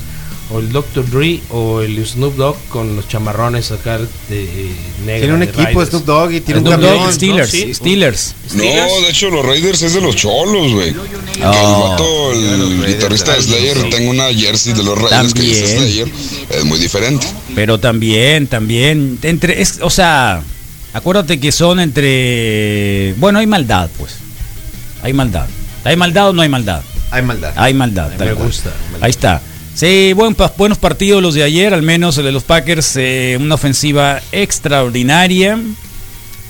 [0.54, 1.10] o el Dr.
[1.10, 5.20] Dre o el Snoop Dogg con los chamarrones acá de eh, negra.
[5.22, 5.90] Tiene un de equipo de Raiders.
[5.90, 7.14] Snoop Dogg y tiene un Snoop Dogg.
[7.14, 7.60] Steelers, ¿no?
[7.60, 7.74] Sí.
[7.74, 8.36] Steelers.
[8.54, 10.90] No, de hecho, los Raiders es de los cholos, güey.
[10.90, 10.96] El
[11.44, 13.48] el Raiders, guitarrista de sí.
[13.50, 15.78] Slayer, tenga una jersey de los Raiders que dice.
[15.78, 16.08] Slayer.
[16.52, 17.26] Es muy diferente.
[17.56, 20.44] Pero también, también, entre, es, o sea,
[20.94, 24.18] acuérdate que son entre, bueno, hay maldad, pues,
[25.02, 25.48] hay maldad,
[25.84, 27.54] hay maldad o no hay maldad, Hay maldad.
[27.56, 28.72] hay maldad, Me gusta.
[29.02, 29.42] Ahí está.
[29.76, 33.56] Sí, buen, buenos partidos los de ayer, al menos el de los Packers, eh, una
[33.56, 35.60] ofensiva extraordinaria.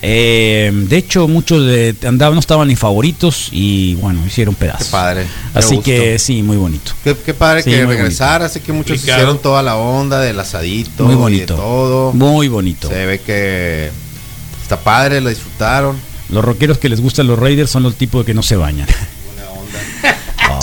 [0.06, 4.88] Eh, de hecho, muchos de, andaban, no estaban ni favoritos y bueno, hicieron Qué pedazos.
[4.90, 5.24] padre.
[5.54, 5.84] Me Así gustó.
[5.90, 6.92] que sí, muy bonito.
[7.06, 8.50] Qué, qué padre Sí, que muy regresara.
[8.50, 9.20] Sé que muchos Complicado.
[9.22, 11.56] hicieron toda la onda del asadito Muy y de bonito.
[11.56, 12.12] todo.
[12.12, 12.90] Muy bonito.
[12.90, 13.90] Se ve que
[14.62, 15.96] está padre, lo disfrutaron.
[16.30, 18.88] Los rockeros que les gustan los Raiders son los tipos de que no se bañan.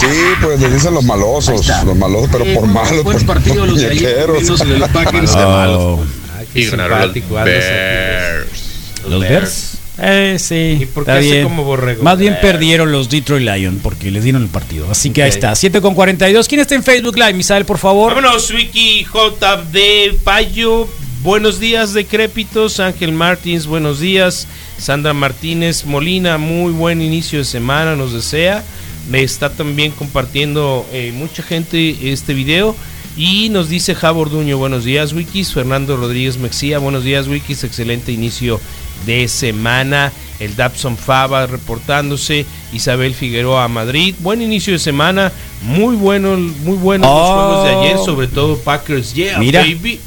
[0.00, 0.06] Sí,
[0.42, 1.66] pues le dicen los malosos.
[1.84, 4.50] Los malosos, pero por malos, por, por muñequeros.
[4.50, 9.10] Oh, Ah, qué simpático andas aquí.
[9.10, 9.74] ¿Los Bears?
[10.02, 10.78] Eh, sí.
[10.80, 11.42] ¿Y por está qué hace bien.
[11.44, 12.02] como borrego?
[12.02, 12.46] Más bien Bears.
[12.46, 14.90] perdieron los Detroit Lions porque les dieron el partido.
[14.90, 15.54] Así que ahí está.
[15.54, 16.48] 7 con 42.
[16.48, 17.34] ¿Quién está en Facebook Live?
[17.34, 18.14] Misael, por favor.
[18.14, 20.88] Vámonos, Wiki JD Payo.
[21.22, 22.80] Buenos días, decrépitos.
[22.80, 24.46] Ángel Martins, buenos días.
[24.78, 28.64] Sandra Martínez Molina, muy buen inicio de semana, nos desea.
[29.10, 32.74] Me está también compartiendo eh, mucha gente este video.
[33.16, 35.52] Y nos dice Javo Orduño, buenos días Wikis.
[35.52, 37.64] Fernando Rodríguez Mexía, buenos días Wikis.
[37.64, 38.60] Excelente inicio
[39.06, 40.12] de semana.
[40.38, 42.46] El Dabson Fava reportándose.
[42.72, 44.14] Isabel Figueroa Madrid.
[44.20, 45.32] Buen inicio de semana.
[45.62, 47.34] Muy bueno, muy buenos los Oh.
[47.34, 49.12] juegos de ayer, sobre todo Packers.
[49.12, 49.60] Yeah, Mira.
[49.62, 49.98] baby.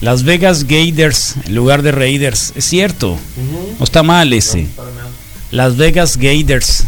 [0.00, 2.54] Las Vegas Gators en lugar de Raiders.
[2.56, 3.18] Es cierto.
[3.78, 4.66] No está mal ese.
[5.50, 6.84] Las Vegas Gators.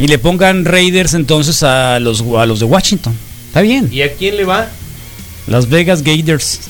[0.00, 3.14] Y le pongan Raiders entonces a los, a los de Washington.
[3.48, 3.88] Está bien.
[3.92, 4.68] ¿Y a quién le va?
[5.46, 6.60] Las Vegas Gators.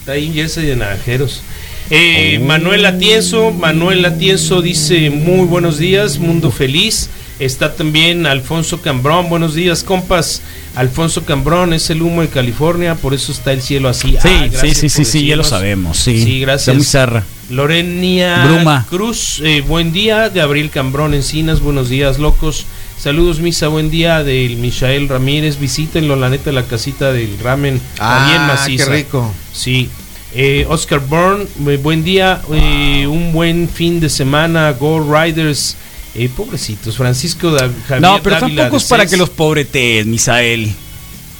[0.00, 1.42] Está ahí jersey de naranjeros.
[1.90, 2.44] Eh, Oh.
[2.44, 7.08] Manuel Atienzo, Manuel Atienzo dice muy buenos días, mundo feliz.
[7.38, 10.42] Está también Alfonso Cambrón, buenos días compas.
[10.74, 14.16] Alfonso Cambrón es el humo de California, por eso está el cielo así.
[14.20, 15.98] Sí, Ah, sí, sí, sí, sí, ya lo sabemos.
[15.98, 16.68] Sí, Sí, gracias.
[16.68, 17.24] Está muy zarra.
[17.50, 18.86] Lorenia Bruma.
[18.88, 20.28] Cruz, eh, buen día.
[20.30, 22.66] Gabriel Cambrón Encinas, buenos días, locos.
[22.98, 24.24] Saludos, Misa, buen día.
[24.24, 27.80] Del Michael Ramírez, visítenlo, la neta, la casita del ramen.
[27.98, 28.86] Ah, bien maciza.
[28.86, 29.32] qué rico.
[29.52, 29.88] Sí.
[30.34, 32.42] Eh, Oscar Byrne, eh, buen día.
[32.52, 34.72] eh, un buen fin de semana.
[34.72, 35.76] Go Riders.
[36.14, 36.96] Eh, pobrecitos.
[36.96, 40.74] Francisco da, Javier No, pero Dávila tampoco es para que los pobretes, Misael.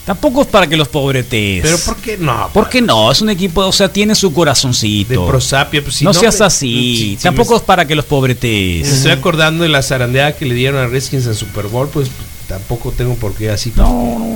[0.07, 1.61] Tampoco es para que los pobretes.
[1.63, 2.49] Pero ¿por qué no?
[2.55, 3.11] ¿Por qué no?
[3.11, 5.27] Es un equipo, o sea, tiene su De corazoncito.
[5.27, 5.83] prosapia.
[5.83, 6.97] Pues, si no seas me- así.
[6.97, 8.89] si- si Tampoco me- es para que los Me pobretes.
[8.89, 12.09] estoy acordando de la zarandeada que le dieron a Redskins en Super Bowl, pues
[12.47, 13.73] tampoco tengo por qué así.
[13.75, 14.36] No, no, no,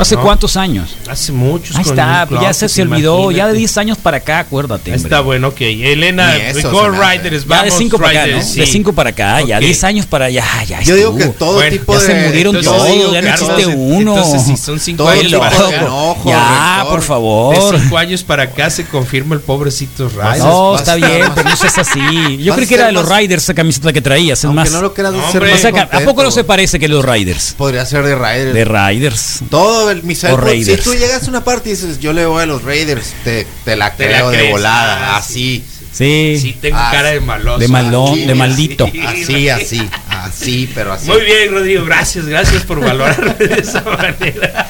[0.00, 0.22] ¿Hace No.
[0.22, 0.96] cuántos años?
[1.08, 1.76] Hace muchos.
[1.76, 3.30] Ahí está, pues ya se, se olvidó.
[3.30, 3.58] Ya de imagínate.
[3.58, 4.92] 10 años para acá, acuérdate.
[4.92, 4.96] Ahí.
[4.96, 5.60] Está bueno, ok.
[5.60, 6.34] Elena,
[6.70, 6.90] Go.
[6.90, 7.64] Riders, Ya vamos.
[7.64, 8.26] de 5 para acá, ¿no?
[8.26, 8.72] Riders, De sí.
[8.72, 9.62] 5 para acá, ya Ok.
[9.64, 12.06] 10 años para allá, ya Yo digo que todo Bueno, tipo ya de.
[12.06, 14.16] se murieron todos, digo ya no existe uno.
[14.16, 15.76] Entonces, si son 5 Todo años tipo para de acá.
[15.84, 16.90] enojo, ya, rencor.
[16.90, 17.80] por De favor.
[17.80, 20.38] 5 años para acá se confirma el pobrecito Riders.
[20.38, 22.38] No, está bien, pero no seas así.
[22.42, 24.42] Yo a que era de los Riders esa camiseta que traías.
[24.44, 24.70] Es más.
[24.70, 27.54] no lo que, ¿a poco no se parece que los Riders?
[27.56, 28.54] Podría ser de Raiders.
[28.54, 29.40] De Riders.
[29.50, 32.46] Todo Misael, pues, si tú llegas a una parte y dices, yo le voy a
[32.46, 35.62] los Raiders, te, te la Te la creo de volada, Ah, así.
[35.92, 36.36] Sí.
[36.40, 37.58] Sí, tengo cara de maloso.
[37.60, 38.90] de malón, Así, de maldito.
[39.06, 41.08] Así, así, así, pero así.
[41.08, 44.68] Muy bien, Rodrigo, gracias, gracias por valorarme de esa manera.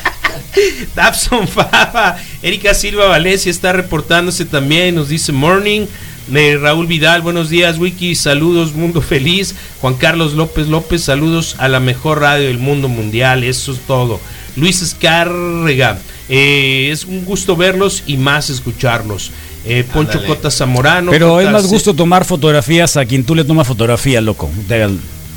[0.94, 5.86] Dabson Fava, Erika Silva Valencia está reportándose también, nos dice morning.
[6.34, 9.54] Eh, Raúl Vidal, buenos días, Wiki, saludos, mundo feliz.
[9.80, 14.20] Juan Carlos López López, saludos a la mejor radio del mundo mundial, eso es todo.
[14.56, 15.98] Luis Escárrega,
[16.28, 19.30] eh, es un gusto verlos y más escucharlos.
[19.66, 20.26] Eh, Poncho Ándale.
[20.28, 21.10] Cota Zamorano.
[21.10, 24.50] Pero es más gusto tomar fotografías a quien tú le tomas fotografía, loco.
[24.54, 24.90] No te hagas,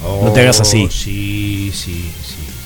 [0.04, 0.84] no te hagas así.
[0.86, 2.12] Oh, Sí, sí, sí,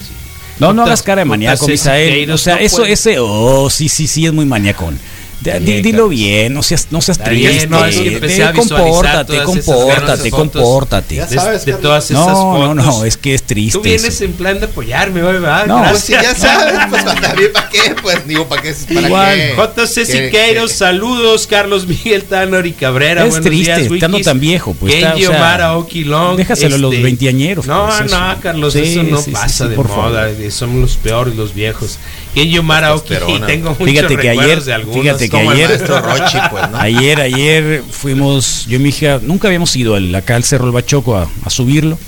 [0.08, 0.14] sí.
[0.60, 2.32] No, no hagas cara de maníaco, Misael.
[2.32, 5.00] O sea, no eso, puede- ese, oh, sí, sí, sí, es muy maniacón.
[5.42, 7.66] De- di- Bien, dilo bien, no seas, no seas triste.
[7.68, 11.16] no, es que empecé a De- visualizar compórtate, todas esas compórtate, compórtate.
[11.16, 12.76] Ya sabes, de todas esas No, fotos.
[12.76, 13.78] no, no, es que es triste.
[13.80, 14.24] Tú vienes eso.
[14.26, 15.66] en plan de apoyarme, ¿verdad?
[15.66, 19.36] No, Pues si ya sabes, pues también para qué, pues digo, para qué, para Igual.
[19.36, 19.56] qué.
[19.56, 23.24] JC ¿Qué- Siqueiros, saludos, Carlos Miguel Tanor y Cabrera.
[23.26, 26.38] Es buenos triste, días, estando tan viejo, pues, Kenji Omar Aoki Long.
[26.38, 30.30] déjaselo a los veinteañeros, No, pues, no, Carlos, eso no pasa de moda.
[30.30, 31.98] eh, Somos los peores, los viejos.
[32.34, 33.46] Kenji Omar Aoki, Testosterona.
[33.48, 35.02] tengo muchos Fíjate que recuerdos ayer- de algunos.
[35.02, 36.78] fíjate que ayer- Rochi, pues, ¿no?
[36.78, 40.72] Ayer, ayer fuimos, yo y mi hija, nunca habíamos ido al- acá al Cerro El
[40.72, 42.00] Bachoco a, a subirlo,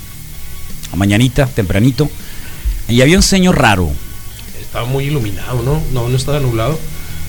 [0.92, 2.08] a mañanita, tempranito,
[2.88, 3.90] y había un señor raro.
[4.60, 5.82] Estaba muy iluminado, ¿no?
[5.92, 6.78] No, no estaba nublado.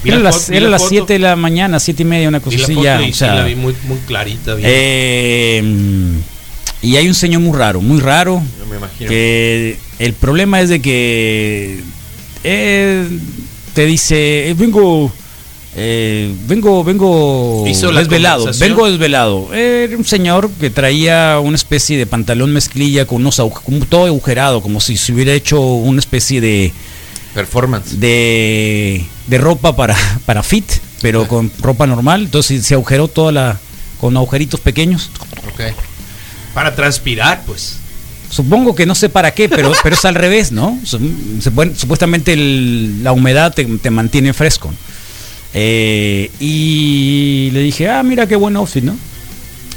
[0.05, 2.05] Era la las, foto- vi era la las foto, 7 de la mañana, 7 y
[2.05, 3.01] media, una cosa así ya.
[3.01, 4.53] y o sí sea, la vi muy, muy clarita.
[4.55, 4.69] bien.
[4.71, 5.63] eh,
[6.81, 9.09] y hay un señor muy raro, muy raro, Yo me imagino.
[9.09, 11.81] que el problema es de que
[12.45, 13.19] eh,
[13.73, 15.11] te dice, eh, vengo,
[15.75, 19.53] eh, vengo, vengo Hizo desvelado, vengo desvelado.
[19.53, 24.61] Era un señor que traía una especie de pantalón mezclilla con unos con todo agujerado,
[24.61, 26.71] como si se hubiera hecho una especie de,
[27.33, 27.99] Performance.
[27.99, 30.71] de, de ropa para, para fit,
[31.01, 32.23] pero con ropa normal.
[32.23, 33.59] Entonces se agujeró toda la,
[33.99, 35.09] con agujeritos pequeños.
[36.53, 37.79] Para transpirar, pues.
[38.30, 40.80] Supongo que no sé para qué, pero, pero es al revés, ¿no?
[41.78, 44.73] Supuestamente el- la humedad te, te mantiene fresco.
[45.53, 48.95] Eh, y le dije, ah, mira qué buen outfit, ¿no?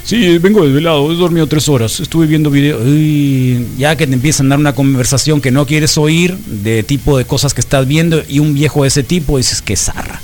[0.04, 2.78] Sí, vengo desvelado, he dormido tres horas, estuve viendo video.
[2.80, 7.18] Uy, ya que te empiezan a dar una conversación que no quieres oír, de tipo
[7.18, 10.20] de cosas que estás viendo, y un viejo de ese tipo, dices que zarra.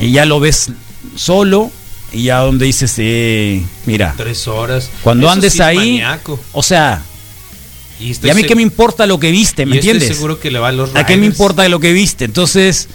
[0.00, 0.70] Y ya lo ves
[1.14, 1.70] solo,
[2.12, 4.90] y ya donde dices, eh, mira, Tres horas.
[5.02, 6.40] cuando Eso andes sí ahí, maníaco.
[6.52, 7.02] o sea,
[8.02, 10.16] Y, a mí qué me importa lo que viste, ¿me y estoy entiendes?
[10.16, 12.24] seguro que le va a los ¿A qué me importa lo que viste?
[12.24, 12.88] Entonces,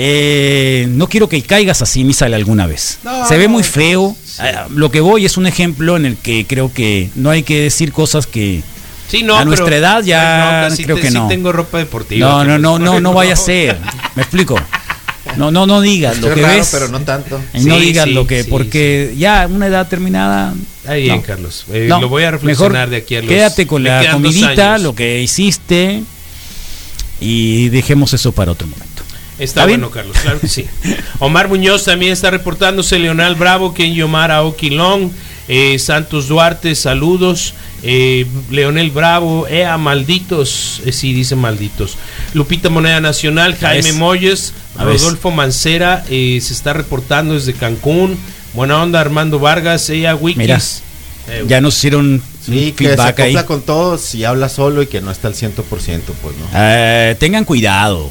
[0.00, 2.98] Eh, no quiero que caigas así, Misael, alguna vez.
[3.02, 4.14] No, Se ve muy feo.
[4.40, 7.62] Eh, Lo que voy es un ejemplo en el que creo que no hay que
[7.62, 8.62] decir cosas que
[9.10, 11.26] Sí, no, a pero- nuestra edad ya no, sí creo te- que sí no.
[11.26, 12.28] tengo ropa deportiva.
[12.28, 13.78] No, no, no, no, no vaya a ser.
[14.14, 14.56] ¿Me explico?
[15.36, 16.68] No, no, no digas lo que raro, ves.
[16.72, 17.40] pero no tanto.
[17.54, 20.54] Y no Sí, digas sí, lo que, sí, porque ya una edad terminada.
[20.86, 21.22] Ahí bien, no.
[21.22, 21.64] Carlos.
[21.72, 23.28] Eh, No, lo voy a reflexionar mejor de aquí a los.
[23.28, 24.82] Quédate con me la quedan dos comidita, años.
[24.82, 26.02] lo que hiciste
[27.20, 29.02] y dejemos eso para otro momento.
[29.38, 29.80] Está ¿Está bien?
[29.80, 30.66] bueno, Carlos, claro que sí.
[31.20, 35.10] Omar Muñoz también está reportándose, Leonel Bravo, Ken Yomar Aoki Long,
[35.46, 37.54] eh, Santos Duarte, saludos.
[37.84, 41.96] eh, Leonel Bravo, Ea, malditos, eh, sí, dice malditos.
[42.34, 43.94] Lupita Moneda Nacional, Jaime ves?
[43.94, 45.02] Moyes, A ves.
[45.02, 48.16] Rodolfo Mancera, eh, se está reportando desde Cancún.
[48.54, 50.38] Buena onda, Armando Vargas, Ea Wikis.
[50.38, 50.60] Mira,
[51.30, 53.30] Eh, Ya nos hicieron un Sí, que se feedback ahí.
[53.36, 56.46] acopla con todos y habla solo y que no está al 100%, pues no.
[56.54, 58.08] Eh, tengan cuidado.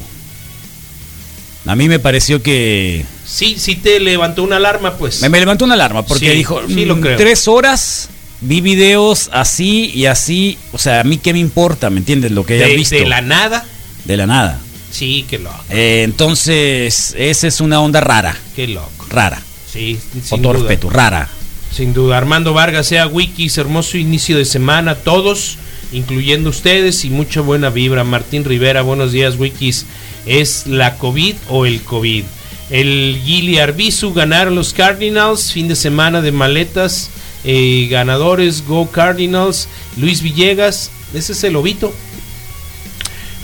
[1.66, 5.20] A mí me pareció que sí, sí te levantó una alarma, pues.
[5.20, 7.16] me, me levantó una alarma porque Sí, dijo sí lo "Mm, creo".
[7.18, 8.08] tres horas
[8.40, 10.56] vi videos así y así.
[10.72, 12.30] O sea, a mí qué me importa, ¿me entiendes?
[12.30, 13.64] Lo que hayas de, visto de la nada.
[14.04, 14.60] de la nada.
[14.90, 19.06] Sí, qué loco, Eh, entonces, esa es una onda rara, qué loco.
[19.10, 19.42] rara.
[19.70, 20.52] Sí, Con sin duda.
[20.54, 21.28] respeto, rara.
[21.72, 22.16] Sin duda.
[22.16, 25.58] Armando Vargas, sea Wikis, hermoso inicio de semana, todos,
[25.92, 28.02] incluyendo ustedes, y mucha buena vibra.
[28.04, 29.84] Martín Rivera, buenos días, Wikis.
[30.26, 32.24] ¿Es la COVID o el COVID?
[32.70, 37.10] El Gili Arbizu ganaron los Cardinals, fin de semana de maletas,
[37.44, 39.68] eh, ganadores, Go Cardinals.
[39.98, 41.94] Luis Villegas, ese es el Obito.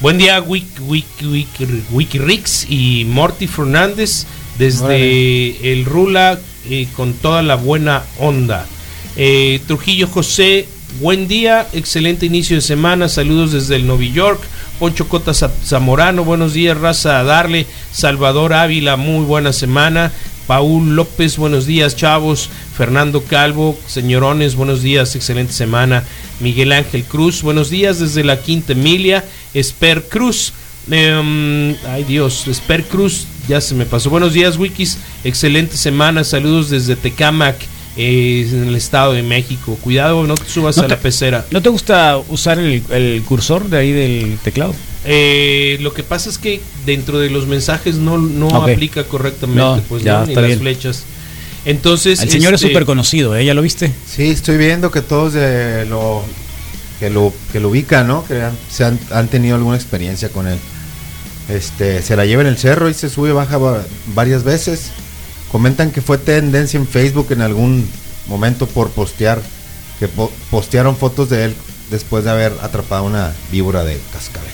[0.04, 4.26] Buen día, Wiki, Wiki, Wiki, Wikirix y Morty Fernández
[4.58, 5.72] desde Órale.
[5.72, 6.38] el Rula
[6.68, 8.66] eh, con toda la buena onda.
[9.16, 10.68] Eh, Trujillo José,
[11.00, 14.42] buen día, excelente inicio de semana, saludos desde el Nueva York.
[14.78, 17.66] Poncho Cota Za- Zamorano, buenos días, raza a darle.
[17.90, 20.12] Salvador Ávila, muy buena semana.
[20.46, 22.50] Paul López, buenos días, chavos.
[22.76, 26.02] Fernando Calvo, señorones, buenos días, excelente semana.
[26.40, 29.24] Miguel Ángel Cruz, buenos días desde la Quinta Emilia.
[29.54, 30.52] Esper Cruz,
[30.90, 34.10] em, ay Dios, Esper Cruz, ya se me pasó.
[34.10, 36.24] Buenos días, Wikis, excelente semana.
[36.24, 37.56] Saludos desde Tecámac,
[37.96, 39.78] eh, en el Estado de México.
[39.80, 41.46] Cuidado, no te subas No a la pecera.
[41.52, 44.74] ¿No te gusta usar el, el cursor de ahí del teclado?
[45.04, 49.80] Eh, lo que pasa es que dentro de los mensajes no, no aplica correctamente, No,
[49.88, 50.58] pues ya, no, ni las bien.
[50.58, 51.04] flechas.
[51.64, 53.44] Entonces, El señor este, es súper conocido, ¿eh?
[53.44, 53.92] ¿Ya lo viste?
[54.06, 56.22] Sí, estoy viendo que todos eh, lo,
[57.00, 58.24] que lo que lo ubican, ¿no?
[58.26, 60.58] Que han, se han, han tenido alguna experiencia con él.
[61.48, 63.82] Este, se la lleva en el cerro y se sube y baja va-
[64.14, 64.90] varias veces.
[65.50, 67.88] Comentan que fue tendencia en Facebook en algún
[68.26, 69.40] momento por postear,
[69.98, 71.54] que po- postearon fotos de él
[71.90, 74.50] después de haber atrapado una víbora de cascabel.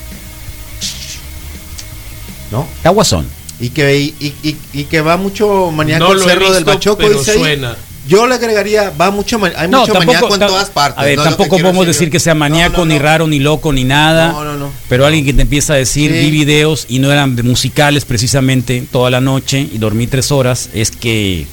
[2.53, 2.67] ¿No?
[2.85, 3.27] Aguasón.
[3.61, 4.35] Y que, y,
[4.73, 7.39] y- que va mucho maníaco No he cerro del visto, Bachoco, pero dice ahí.
[7.39, 7.77] suena.
[8.09, 10.99] Yo le agregaría, va mucho, hay mucho maníaco en todas partes.
[10.99, 12.13] A ver, tampoco podemos decir yo.
[12.13, 13.03] que sea maníaco, no, ni no.
[13.03, 14.33] raro, ni loco, ni nada.
[14.33, 14.73] No, no, no.
[14.89, 16.19] Pero alguien que te empieza a decir, Sí.
[16.19, 20.91] vi videos y no eran musicales precisamente toda la noche y dormí tres horas, es
[20.91, 21.47] que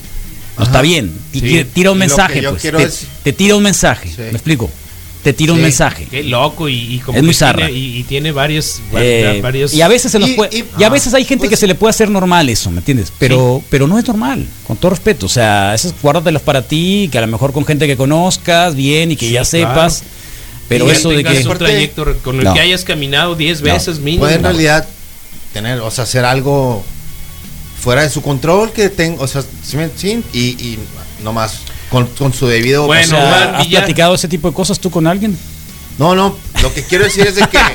[0.58, 0.72] no Ajá.
[0.72, 1.14] está bien.
[1.34, 1.66] Y Sí.
[1.74, 2.62] tira un mensaje, pues.
[2.62, 4.16] quiero Te, es- te tira un mensaje, Sí.
[4.22, 4.72] ¿me explico?
[5.24, 5.64] Te tira un Sí.
[5.64, 6.08] mensaje.
[6.10, 9.82] Qué loco y, y como Es muy tiene- y, y tiene varias, Eh, varias y
[9.82, 11.68] a veces se Y- puede, y- y, a ah, veces hay gente pues- que se
[11.68, 13.12] le puede hacer normal eso, ¿me entiendes?
[13.20, 15.26] Pero, pero no es normal, con todo respeto.
[15.26, 19.12] O sea, esas guárdatelas para ti, que a lo mejor con gente que conozcas bien
[19.12, 19.70] y que Sí, ya claro.
[19.72, 20.04] sepas.
[20.70, 22.54] Pero que eso de que un trayecto con el No.
[22.54, 23.74] que hayas caminado 10 No.
[23.74, 24.24] veces mínimo.
[24.24, 24.88] Puede en realidad
[25.54, 26.84] tener, o sea, hacer algo
[27.82, 30.80] fuera de su control que tenga, o sea, sí, me- sí, y, y
[31.24, 31.60] nomás
[31.90, 32.86] con, con su debido.
[32.86, 35.38] Bueno, o sea, ¿has platicado ese tipo de cosas tú con alguien?
[35.98, 37.58] No, no, lo que quiero decir es de que.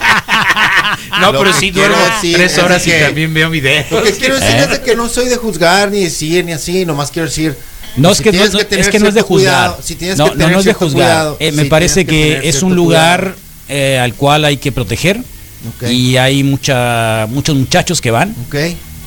[1.21, 3.91] No, lo pero sí quiero duermo decir tres horas y que- también veo videos.
[3.91, 4.63] Lo que quiero decir ¿Eh?
[4.65, 7.57] es de que no soy de juzgar ni decir ni así, nomás quiero decir.
[7.97, 9.27] No, es que no, es que no es de juzgar.
[9.27, 10.93] cuidado, si tienes no, que no, tener no es de juzgar.
[10.95, 13.35] cuidado, Eh, me si parece que es un lugar
[13.69, 15.19] eh, al cual hay que proteger.
[15.77, 15.91] Ok.
[15.91, 18.35] Y hay mucha, muchos muchachos que van.
[18.49, 18.57] Ok.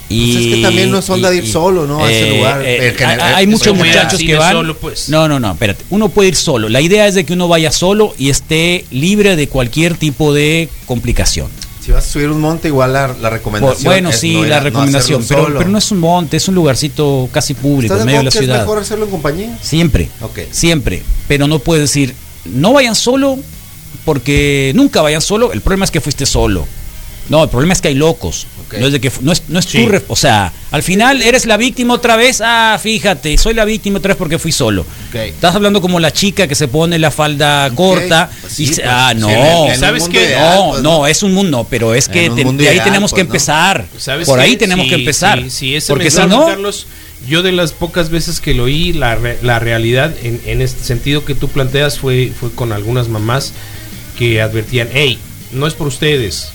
[0.07, 2.05] Y, Pues es que también no es onda de ir y- solo, ¿no?
[2.05, 2.61] A ese eh, lugar.
[2.63, 4.51] eh, En general, hay, muchos muchachos que van.
[4.53, 5.09] solo, pues.
[5.09, 5.83] No, no, no, espérate.
[5.89, 6.69] Uno puede ir solo.
[6.69, 10.69] La idea es de que uno vaya solo y esté libre de cualquier tipo de
[10.85, 11.47] complicación.
[11.83, 13.83] Si vas a subir un monte, igual la, la recomendación.
[13.83, 17.29] bueno, es sí, no la recomendación, pero, pero no es un monte, es un lugarcito
[17.31, 18.59] casi público, ¿Estás en medio de la que es ciudad.
[18.61, 19.57] mejor hacerlo en compañía?
[19.61, 20.09] Siempre.
[20.21, 20.39] Ok.
[20.51, 21.03] Siempre.
[21.27, 23.37] Pero no puedes decir, no vayan solo,
[24.03, 25.51] porque nunca vayan solo.
[25.51, 26.65] El problema es que fuiste solo.
[27.27, 28.45] No, el problema es que hay locos.
[28.79, 29.83] No es de que no es, no es Sí.
[29.83, 32.41] tu re- o sea, al final eres la víctima otra vez.
[32.43, 34.85] Ah, fíjate, soy la víctima otra vez porque fui solo.
[35.13, 38.87] Estás hablando como la chica que se pone la falda corta Pues y sí, pues,
[38.87, 39.27] ah, no.
[39.79, 40.23] ¿Sabes qué?
[40.25, 43.11] ideal, no, pues, no, es un mundo, pero es que te- de ahí ideal, tenemos
[43.11, 43.85] que pues, empezar.
[43.97, 44.45] ¿Sabes Por qué?
[44.45, 45.41] ahí tenemos Sí, que empezar.
[45.43, 46.85] sí, sí, ese porque si no, Carlos,
[47.27, 50.83] yo de las pocas veces que lo oí, la, re- la realidad en, en este
[50.83, 53.53] sentido que tú planteas fue, fue con algunas mamás
[54.17, 55.17] que advertían, hey,
[55.51, 56.49] no es por ustedes,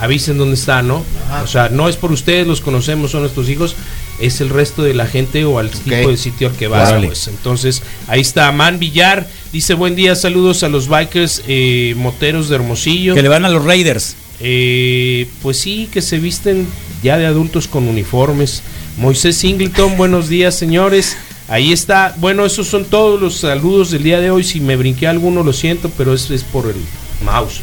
[0.00, 1.04] avisen dónde está, ¿no?
[1.42, 3.76] O sea, no es por ustedes, los conocemos, son nuestros hijos,
[4.18, 7.28] es el resto de la gente o al tipo de sitio al que vas, pues.
[7.28, 12.56] Entonces, ahí está Man Villar, dice buen día, saludos a los bikers eh, moteros de
[12.56, 13.14] Hermosillo.
[13.14, 14.16] que le van a los Raiders.
[14.40, 16.66] Eh, pues sí, que se visten
[17.02, 18.62] ya de adultos con uniformes.
[18.96, 21.16] Moisés Singleton, buenos días, señores.
[21.48, 22.14] Ahí está.
[22.18, 24.44] Bueno, esos son todos los saludos del día de hoy.
[24.44, 26.76] Si me brinqué alguno, lo siento, pero es, es por el
[27.24, 27.60] mouse.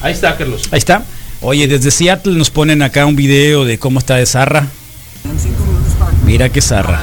[0.00, 0.62] Ahí está, Carlos.
[0.70, 1.04] Ahí está.
[1.46, 4.66] Oye, desde Seattle nos ponen acá un video de cómo está de Zarra.
[6.24, 7.02] Mira qué Zarra.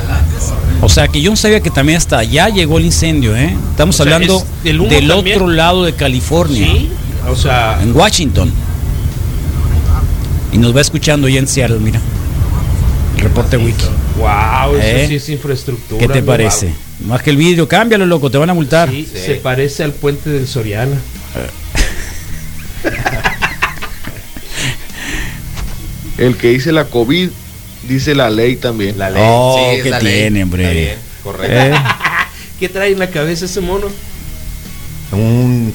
[0.81, 3.55] O sea que yo no sabía que también hasta allá llegó el incendio, ¿eh?
[3.69, 6.89] Estamos O sea, hablando es del otro lado de California, Sí,
[7.29, 8.51] o sea, en Washington.
[10.51, 12.01] Y nos va escuchando ya en Seattle, mira.
[13.17, 13.85] El reporte wiki.
[14.17, 15.05] wow, eso ¿Eh?
[15.07, 16.01] sí es infraestructura.
[16.01, 16.73] ¿Qué te parece?
[17.05, 18.89] Más que el vidrio, cámbialo, loco, te van a multar.
[18.89, 20.95] Sí, se parece al puente del Soriana.
[26.21, 27.29] El que dice la COVID,
[27.87, 28.97] dice la ley también.
[28.97, 29.23] La ley.
[29.25, 30.21] Oh, sí, es ¿qué la ley.
[30.21, 30.73] tiene, hombre?
[30.73, 31.55] Bien, correcto.
[31.57, 31.73] ¿Eh?
[32.59, 33.87] ¿Qué trae en la cabeza ese mono?
[35.11, 35.73] Un,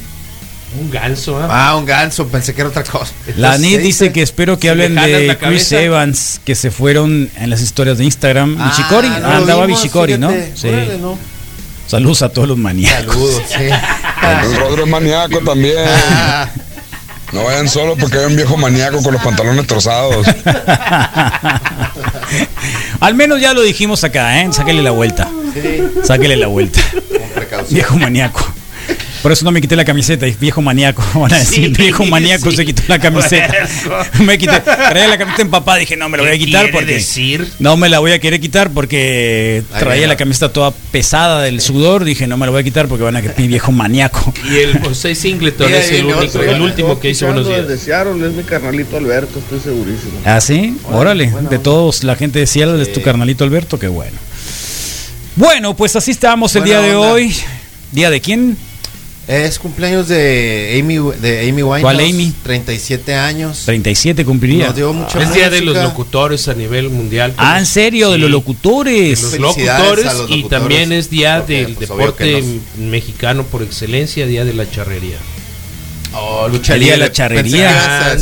[0.81, 1.49] Un ganso, ¿ah?
[1.51, 3.13] ah, un ganso, pensé que era otra cosa.
[3.37, 5.73] La sí, dice que espero que hablen de Chris.
[5.73, 8.57] Evans, que se fueron en las historias de Instagram.
[8.61, 10.31] Ah, Bichicori, no lo andaba vimos, Bichicori, ¿no?
[10.55, 10.69] Sí.
[10.69, 11.19] Órale, no.
[11.89, 13.15] Saludos a todos los maníacos.
[13.15, 13.65] Saludos, sí.
[13.65, 15.77] El Rodro es maníaco también.
[17.33, 20.27] No vayan solo porque hay un viejo maníaco con los pantalones trozados.
[23.01, 24.49] Al menos ya lo dijimos acá, ¿eh?
[24.53, 25.29] Sáquele la vuelta.
[25.55, 26.81] sí, Sáquele la vuelta.
[26.93, 27.75] con precaución.
[27.75, 28.47] Viejo maníaco.
[29.23, 31.03] Por eso no me quité la camiseta, viejo maníaco.
[31.21, 32.57] Van a decir, Sí, viejo maníaco sí.
[32.57, 33.53] se quitó la camiseta.
[34.21, 36.93] me quité, traía la camiseta empapada, dije, no me la voy a ¿Qué quitar porque.
[36.95, 37.51] decir?
[37.59, 42.05] No me la voy a querer quitar porque traía la camiseta toda pesada del sudor.
[42.05, 44.33] Dije, no me la voy a quitar porque van a que viejo maníaco.
[44.51, 46.43] Y el José Singleton es el, único, otro.
[46.43, 47.65] el último que hizo buenos días.
[47.81, 50.21] Seattle, es mi carnalito Alberto, estoy segurísimo.
[50.25, 50.77] ¿Ah, sí?
[50.85, 51.33] Órale.
[51.51, 54.17] De todos, la gente de Seattle es tu carnalito Alberto, qué bueno.
[55.37, 57.13] Bueno, pues así estamos el Buena día de onda.
[57.13, 57.35] hoy.
[57.93, 58.57] ¿Día de quién?
[59.29, 61.83] Es cumpleaños de Amy, de Amy Winehouse.
[61.83, 62.33] ¿Cuál Amy?
[62.45, 63.63] 37 años.
[63.65, 64.67] 37 cumpliría.
[64.69, 67.35] Nos dio mucha Es día de los locutores a nivel mundial.
[67.37, 68.13] Ah, ¿en serio?
[68.13, 69.21] De los locutores.
[69.21, 72.45] Los Felicidades locutores, a los y también es día porque, del pues, deporte
[72.79, 75.17] mexicano por excelencia, día de la charrería.
[76.19, 76.97] Oh, lucha de libre.
[76.97, 78.17] la charrería.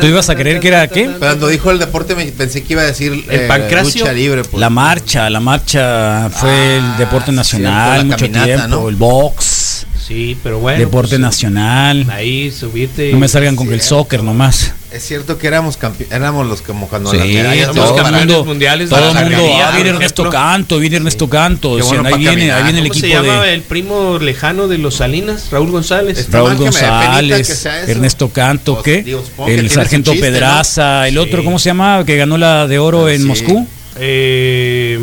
[0.00, 1.06] ¿Tú ibas a creer que era qué?
[1.18, 4.00] Cuando dijo el deporte me pensé que iba a decir ¿El eh, pancracio?
[4.00, 4.42] lucha libre.
[4.42, 4.58] pues.
[4.58, 8.88] La marcha, la marcha fue Ah, el deporte sí, nacional, cierto, mucho caminata, tiempo, ¿no?
[8.88, 9.65] el box,
[10.06, 10.78] Sí, pero bueno.
[10.78, 12.06] deporte pues, nacional.
[12.10, 13.10] Ahí subirte.
[13.12, 14.72] No me salgan con el soccer nomás.
[14.92, 15.76] Es cierto que éramos
[16.10, 19.72] éramos los como cuando Sí, las medallas todo campeones mundo, mundiales todo el mundo, ah,
[19.74, 20.30] viene Ernesto.
[20.30, 23.62] Canto, viene Ernesto Canto, ahí viene, ahí viene el ¿Cómo se equipo llama de el
[23.62, 25.48] primo lejano de los Salinas?
[25.50, 26.18] Raúl González.
[26.18, 27.66] Está Raúl González.
[27.88, 29.16] Ernesto Canto, Pues, ¿qué?
[29.48, 31.18] El sargento chiste, Pedraza, el Sí.
[31.18, 32.04] otro, ¿cómo se llama?
[32.06, 33.26] Que ganó la de oro en Sí.
[33.26, 33.66] Moscú.
[33.98, 34.98] Eh,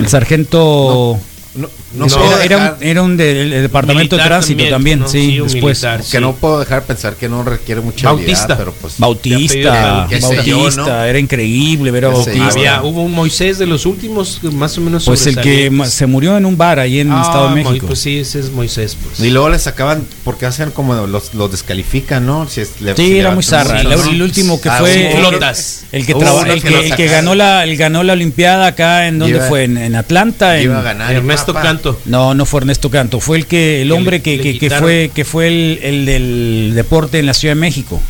[0.00, 1.18] El sargento...
[1.54, 5.08] No, No, no, era, era un, era un departamento de tránsito también, también, ¿no?
[5.08, 5.54] sí, después.
[5.82, 6.00] militar.
[6.00, 6.18] que sí.
[6.20, 8.44] no puedo dejar pensar que no requiere mucha Bautista.
[8.44, 12.08] habilidad, pero pues Bautista, Bautista, era increíble ver a.
[12.08, 12.46] Bautista.
[12.48, 15.04] había, hubo un Moisés de los últimos, más o menos.
[15.04, 17.86] Pues el que se murió en un bar ahí en el Ah, Estado de México.
[17.86, 18.96] Pues sí, ese es Moisés.
[19.02, 19.20] Pues.
[19.20, 22.48] y luego le sacaban porque hacen como los, los descalifican, ¿no?
[22.48, 23.80] Si es, le- Sí, era muy zarra.
[23.80, 24.04] El, ¿no?
[24.10, 25.84] el último que Ah, fue flotas.
[25.92, 29.36] el que traba- el que el ganó la el ganó la olimpiada acá en donde
[29.38, 30.56] Iba- fue en, Atlanta.
[30.58, 31.12] en- Iba a ganar.
[31.12, 31.62] y Ernesto papá.
[31.94, 32.00] Canto.
[32.06, 34.58] no, no fue Ernesto Canto, fue el que el Que hombre le- que, le que-
[34.58, 38.00] que fue que fue el, el del deporte en la Ciudad de México.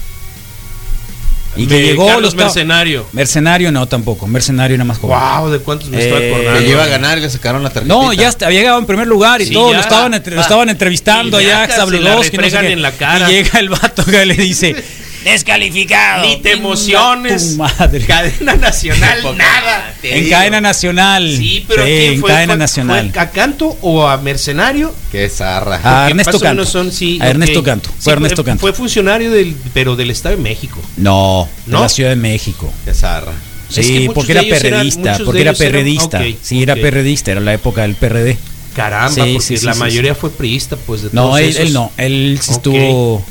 [1.58, 3.06] Y que Me- llegó Carlos los Mercenario.
[3.12, 5.18] Mercenario no tampoco, Mercenario nada más joven.
[5.18, 6.60] Wow, ¿de cuántos me Eh, estoy acordando?
[6.60, 7.94] Que iba a ganar y le sacaron la tarjeta.
[7.94, 9.76] No, ya está- había llegado en primer lugar y Sí, todo, ya.
[9.78, 11.66] lo estaban, entre- lo estaban entrevistando allá, la
[12.00, 13.30] no sé en la cara.
[13.30, 14.76] Y llega el vato que le dice,
[15.32, 16.26] descalificado.
[16.26, 17.50] Ni te emociones.
[17.50, 18.04] Tu madre.
[18.06, 19.94] Cadena nacional, nada.
[20.02, 21.34] En cadena nacional.
[21.36, 22.30] Sí, pero Sí, ¿quién en fue?
[22.30, 23.10] cadena ¿Fue- nacional.
[23.12, 24.94] fue ¿A Canto o a Mercenario?
[25.12, 25.80] Qué zarra.
[25.80, 26.64] Que Ernesto Canto.
[26.66, 27.62] son, sí, A Ernesto.
[27.62, 27.90] Canto.
[27.90, 28.60] Sí, Fue Ernesto Canto.
[28.60, 30.80] Fue funcionario del, pero del Estado de México.
[30.96, 31.80] No, de ¿No?
[31.82, 32.72] la Ciudad de México.
[32.84, 33.32] Qué zarra.
[33.68, 36.22] Sí, Es que muchos porque de era eran- perredista, porque de era eran- perredista.
[36.42, 38.38] sí, era perredista, era la época del PRD.
[38.76, 41.60] Caramba, Sí, porque la sí, mayoría fue priista, pues de No, todos él, esos.
[41.62, 43.24] él no, él estuvo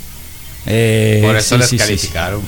[0.66, 2.42] Eh, Por eso sí, les sí, calificaron.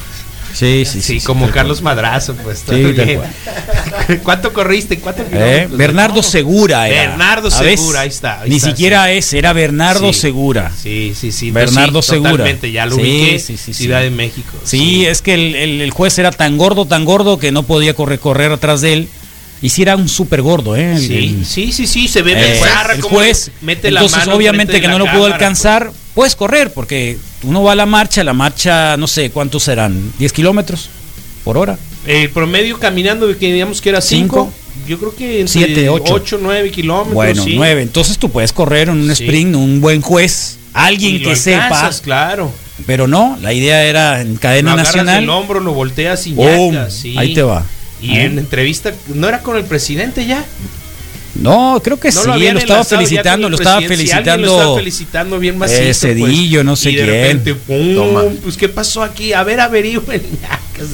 [0.54, 1.22] Sí, sí, sí.
[1.22, 2.64] Como Carlos Madrazo, pues.
[4.24, 4.98] ¿Cuánto corriste?
[5.00, 5.24] ¿Cuánto.
[5.32, 7.10] Eh, Bernardo Segura era.
[7.12, 7.52] Bernardo.
[7.52, 8.42] Segura, ahí está.
[8.42, 10.12] ahí Ni está, siquiera es, era Bernardo.
[10.14, 10.72] Segura.
[10.76, 11.52] Sí, sí, sí.
[11.52, 12.32] Bernardo sí, Segura.
[12.32, 13.40] Totalmente, ya lo ubiqué.
[13.40, 13.84] sí, sí, sí.
[13.84, 14.58] Ciudad de México.
[14.64, 17.94] Sí, es que el, el- el juez era tan gordo, tan gordo que no podía
[17.94, 19.10] correr, correr atrás de él.
[19.62, 20.98] Y sí era un súper gordo, ¿eh?
[21.00, 22.62] Sí, el- sí, sí, sí, se ve Eh,
[22.96, 26.36] el juez, mete la entonces mano obviamente que no la lo pudo cámara, alcanzar, puedes
[26.36, 30.12] correr, porque uno va a la marcha, la marcha, no sé, ¿cuántos serán?
[30.20, 30.90] ¿10 kilómetros
[31.44, 31.78] por hora?
[32.08, 34.36] El promedio caminando, que digamos que era 5.
[34.50, 34.54] Cinco.
[34.88, 36.16] Yo creo que entre Siete, ocho.
[36.16, 37.14] 8, 9 kilómetros.
[37.14, 37.54] Bueno, sí.
[37.56, 37.84] 9.
[37.84, 39.26] Entonces tú puedes correr en un Sí.
[39.26, 42.52] sprint, un buen juez, alguien Y lo que sepa, alcanzas, claro.
[42.88, 45.24] pero no, la idea era en Lo cadena agarras nacional.
[45.24, 46.36] el hombro, lo volteas y.
[47.16, 47.64] Ahí te va.
[48.02, 48.24] Y ¿Eh?
[48.26, 50.44] en entrevista, ¿no era con el presidente ya?
[51.42, 54.46] No, creo que No sí, lo, habían estaba felicitando, lo estaba felicitando.
[54.48, 57.14] lo estaba felicitando bien macizo, Eh, Cedillo, pues, no sé y de quién.
[57.16, 57.96] repente, ¡pum!
[57.96, 58.24] Toma.
[58.44, 59.34] Pues, ¿qué pasó aquí?
[59.34, 60.22] A ver, averigüen.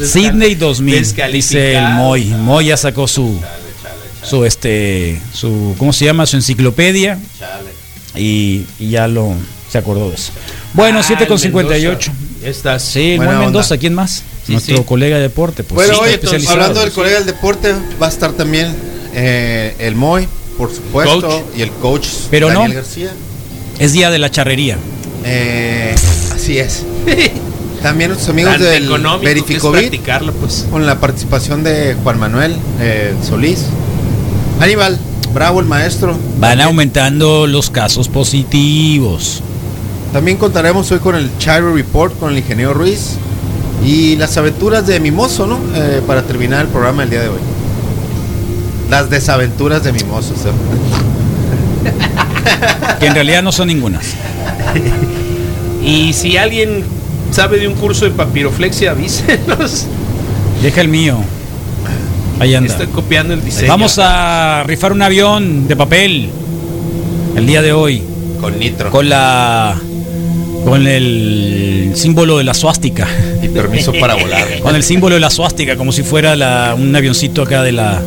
[0.06, 1.84] Sydney 2000, dice el.
[1.90, 2.26] Moy.
[2.26, 3.40] Moy ya sacó su,
[4.24, 6.26] su este, su, ¿cómo se llama?
[6.26, 7.18] Su enciclopedia
[8.16, 9.34] y, y ya lo
[9.72, 10.32] se acordó de eso.
[10.74, 12.12] Bueno, Ah, 7 con el 58.
[12.12, 12.48] Mendoza.
[12.50, 12.84] Estás.
[12.84, 13.40] Sí, Moy onda.
[13.40, 14.24] Mendoza, ¿quién más?
[14.46, 14.84] Sí, Nuestro sí.
[14.84, 15.64] colega de deporte.
[15.64, 16.54] Pues, Bueno, sí, hoy, especializado.
[16.56, 18.76] hablando del colega del deporte, va a estar también
[19.14, 21.44] eh, el Moy, por supuesto, Coach.
[21.58, 22.62] y el coach Pero no.
[22.62, 23.12] Daniel García.
[23.80, 24.78] Es día de la charrería.
[25.26, 25.96] Eh,
[26.34, 26.84] así es.
[27.82, 28.90] También nuestros amigos Tan del
[29.22, 30.02] Verificovit,
[30.40, 30.66] pues.
[30.72, 33.66] con la participación de Juan Manuel eh, Solís.
[34.62, 34.98] Aníbal,
[35.34, 36.18] bravo el maestro.
[36.40, 39.42] Van aumentando los casos positivos.
[40.14, 43.18] También contaremos hoy con el Chiro Report con el ingeniero Ruiz
[43.86, 45.60] y las aventuras de Mimoso, ¿no?
[45.76, 47.40] Eh, para terminar el programa el día de hoy.
[48.90, 50.34] Las desaventuras de Mimoso.
[50.36, 50.50] ¿sí?
[53.00, 54.14] Que en realidad no son ningunas.
[55.86, 56.86] Y si alguien
[57.32, 59.86] sabe de un curso de papiroflexia, avísenos.
[60.62, 61.18] Deja el mío.
[62.40, 62.72] Ahí anda.
[62.72, 63.68] Estoy copiando el diseño.
[63.68, 66.30] Vamos a rifar un avión de papel
[67.36, 68.02] el día de hoy
[68.40, 68.92] Con Nitro.
[68.92, 69.76] con la
[70.64, 73.06] con el símbolo de la suástica.
[73.42, 74.48] Y permiso para volar.
[74.62, 78.02] Con el símbolo de la suástica, como si fuera la, un avioncito acá de la.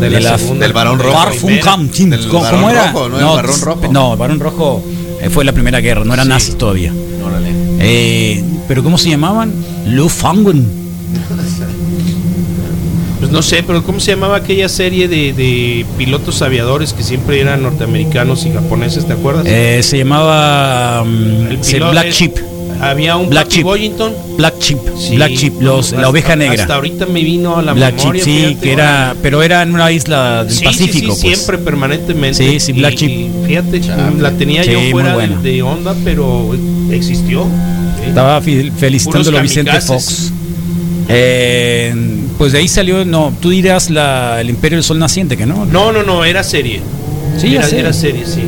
[0.00, 1.16] De de la, la- segunda, del varón de rojo.
[2.28, 2.92] ¿Cómo, Barón cómo era?
[2.92, 3.18] Rojo, ¿no?
[3.18, 3.92] El Barón Rojo.
[3.92, 4.82] No, el Barón Rojo
[5.20, 6.30] eh, fue la primera guerra, no eran Sí.
[6.30, 6.92] nazis todavía.
[7.24, 7.50] Órale.
[7.80, 9.52] Eh, ¿Pero cómo se llamaban?
[9.86, 10.52] Lufthansa.
[13.18, 17.38] Pues no sé, pero ¿cómo se llamaba aquella serie de, de pilotos aviadores que siempre
[17.40, 19.44] eran norteamericanos y japoneses, ¿te acuerdas?
[19.46, 22.36] Eh, se llamaba mm, El Black es- Chip.
[22.80, 23.62] Había un Black Chip.
[23.62, 24.12] Boyington.
[24.38, 24.78] Black Chip.
[24.98, 26.62] Sí, Black Chip, los, la oveja negra.
[26.62, 28.24] Hasta ahorita me vino a la Black memoria.
[28.24, 28.60] Chip, sí, fíjate.
[28.66, 31.38] que era, pero era en una isla del Sí, Pacífico, sí, pues.
[31.38, 32.34] siempre permanentemente.
[32.34, 33.10] Sí, sí, Black Y- Chip.
[33.10, 33.80] y fíjate,
[34.18, 36.56] la tenía Sí, yo fuera de, de onda, pero
[36.90, 37.44] existió.
[38.02, 38.08] Sí.
[38.08, 39.78] Estaba felicitándolo a Vicente.
[39.82, 40.32] Fox.
[41.08, 41.94] Eh,
[42.38, 45.66] pues de ahí salió, no, tú dirás la, el Imperio del Sol Naciente, que no.
[45.66, 46.80] No, no, no, era serie.
[47.36, 47.80] Sí, era, sé.
[47.80, 48.40] era serie, sí.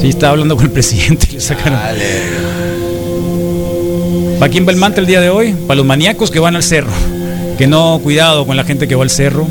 [0.00, 1.78] Sí, estaba hablando con el presidente y le sacaron.
[4.40, 5.52] ¿Para quién va el mantra el día de hoy?
[5.52, 6.90] Para los maníacos que van al cerro.
[7.58, 9.46] Que no, cuidado con la gente que va al cerro.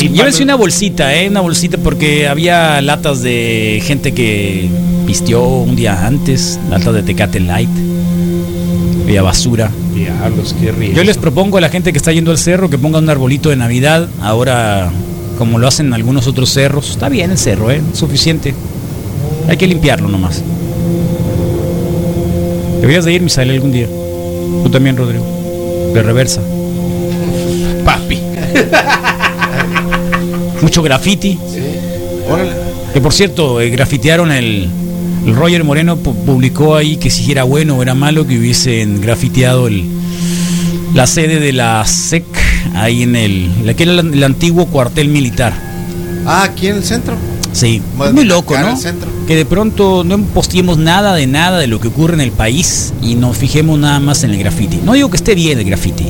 [0.00, 1.28] Y Llévense una bolsita, ¿eh?
[1.28, 4.70] Una bolsita porque había latas de gente que
[5.06, 7.68] pisteó un día antes, latas de Tecate Light.
[9.02, 9.70] Había basura.
[9.94, 10.96] Diablos, qué riesgo.
[10.96, 13.50] Yo les propongo a la gente que está yendo al cerro que ponga un arbolito
[13.50, 14.08] de Navidad.
[14.22, 14.90] Ahora,
[15.36, 17.82] como lo hacen algunos otros cerros, está bien el cerro, ¿eh?
[17.92, 18.54] Suficiente.
[19.46, 20.42] Hay que limpiarlo nomás.
[22.84, 23.86] Deberías de ir, Misael, algún día.
[23.86, 25.24] Tú también, Rodrigo.
[25.94, 26.42] De reversa.
[27.82, 28.18] Papi.
[30.60, 31.38] Mucho graffiti.
[32.30, 32.50] Órale.
[32.92, 34.68] Que por cierto, eh, grafitearon el,
[35.26, 39.00] el Roger Moreno pu- publicó ahí que si era bueno o era malo que hubiesen
[39.00, 39.88] grafiteado el,
[40.92, 42.26] la sede de la SEC
[42.74, 45.54] ahí en el, la que era el, el antiguo cuartel militar.
[46.26, 47.14] Ah, aquí en el centro.
[47.52, 47.80] Sí,
[48.12, 48.70] muy loco, en ¿no?
[48.72, 49.08] el centro.
[49.26, 52.92] Que de pronto no posteemos nada de nada de lo que ocurre en el país
[53.02, 54.78] y nos fijemos nada más en el graffiti.
[54.84, 56.04] No digo que esté bien el graffiti,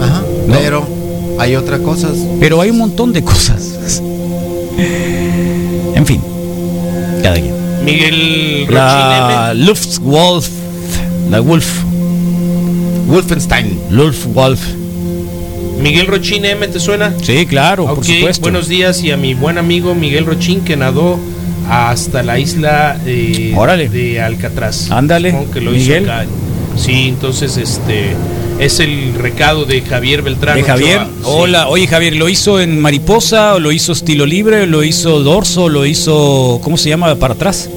[0.00, 0.22] Ajá.
[0.48, 0.54] ¿No?
[0.58, 0.86] Pero
[1.38, 2.12] hay otras cosas.
[2.40, 4.02] pero hay un montón de cosas.
[5.94, 6.20] En fin,
[7.22, 7.54] cada quien.
[7.84, 9.52] Miguel La.
[9.54, 10.48] Luftwolf,
[11.30, 11.66] la Wolf,
[13.08, 13.78] Wolfenstein.
[13.90, 14.60] Luftwolf.
[15.80, 17.12] Miguel Rochín M, ¿te suena?
[17.22, 18.42] Sí, claro, por Ok, supuesto.
[18.42, 21.18] buenos días y a mi buen amigo Miguel Rochín que nadó
[21.72, 23.88] hasta la isla eh, Órale.
[23.88, 24.90] de Alcatraz.
[24.90, 26.02] Ándale, que lo Miguel.
[26.02, 26.26] hizo acá.
[26.76, 28.14] Sí, entonces este
[28.58, 30.56] es el recado de Javier Beltrán.
[30.56, 30.98] de Javier.
[30.98, 31.06] Ochoa.
[31.06, 31.22] Sí.
[31.24, 34.66] Hola, oye Javier, ¿lo hizo en mariposa o lo hizo estilo libre?
[34.66, 35.68] ¿Lo hizo dorso?
[35.70, 37.70] ¿Lo hizo, cómo se llama, para atrás?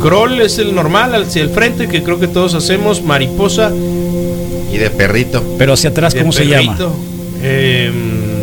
[0.00, 3.02] Crawl es el normal hacia el frente, que creo que todos hacemos.
[3.02, 3.72] Mariposa.
[4.72, 5.42] Y de perrito.
[5.58, 6.76] Pero hacia atrás, de ¿cómo se llama?
[6.76, 6.94] perrito.
[7.42, 7.90] Eh,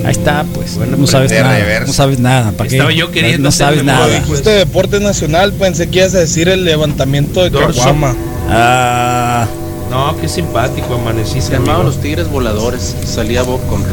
[0.06, 0.76] Ahí está, pues.
[0.78, 1.58] Bueno, no sabes nada.
[1.58, 1.88] reversa.
[1.88, 2.52] No sabes nada.
[2.52, 2.76] ¿Para qué?
[2.78, 4.08] Estaba yo queriendo No sabes nada.
[4.28, 4.40] pues.
[4.40, 7.52] Este deporte nacional, pensé que ibas a decir el levantamiento de.
[7.52, 8.16] Caguama.
[8.50, 9.48] Ah,
[9.90, 11.42] No, qué simpático, amaneciste.
[11.42, 12.96] Se llamaban los Tigres Voladores.
[13.06, 13.92] Salía Bob Conrad.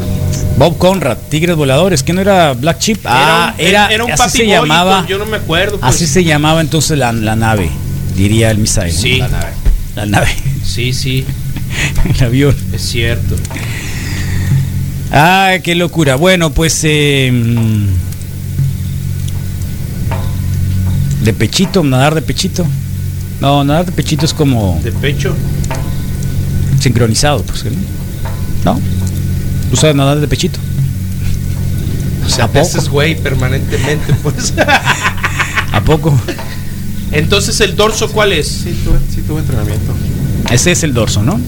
[0.59, 3.01] Bob Conrad, Tigres Voladores, que no era Black Chip.
[3.07, 5.07] Ah, un- era, era un así papi se llamaba.
[5.09, 5.79] Yo no me acuerdo.
[5.81, 5.95] pues.
[5.95, 7.71] Así se llamaba entonces la, la nave,
[8.17, 8.93] diría el Misael.
[8.93, 9.23] Sí,
[9.95, 10.29] La nave,
[10.65, 11.25] sí, sí,
[12.19, 12.57] el avión.
[12.73, 13.35] es cierto.
[15.13, 16.17] Ah, qué locura.
[16.17, 17.87] Bueno, pues eh, mm,
[21.25, 22.67] de pechito, nadar de pechito.
[23.41, 25.37] No, nadar de pechito es como De pecho.
[26.81, 27.65] sincronizado, pues.
[28.65, 28.81] ¿No?
[29.71, 30.59] ¿Tú sabes nadar de pechito?
[32.25, 34.55] O sea, ¿A haces güey permanentemente, pues.
[35.73, 36.19] ¿A poco?
[37.11, 38.49] Entonces, ¿el dorso cuál es?
[38.49, 39.93] Sí, tuve, sí tuve entrenamiento.
[40.51, 41.39] Ese es el dorso, ¿no?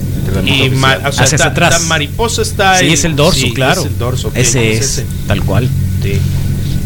[0.45, 1.75] Y ma- o sea, Hacia está- atrás.
[1.75, 3.81] está mariposa está Sí, es el dorso, Sí, claro.
[3.81, 5.05] es el dorso, ese pues es, ese.
[5.27, 5.69] tal cual.
[6.03, 6.13] Sí.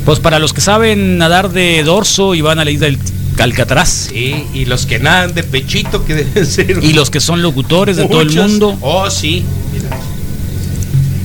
[0.06, 2.98] Pues para los que saben nadar de dorso y van a la isla del
[3.40, 4.10] Alcatraz.
[4.12, 6.84] Sí, y los que nadan de pechito que deben ser.
[6.84, 8.78] Y los que son locutores de todo el mundo.
[8.82, 9.44] Oh, sí.
[9.74, 9.90] mira.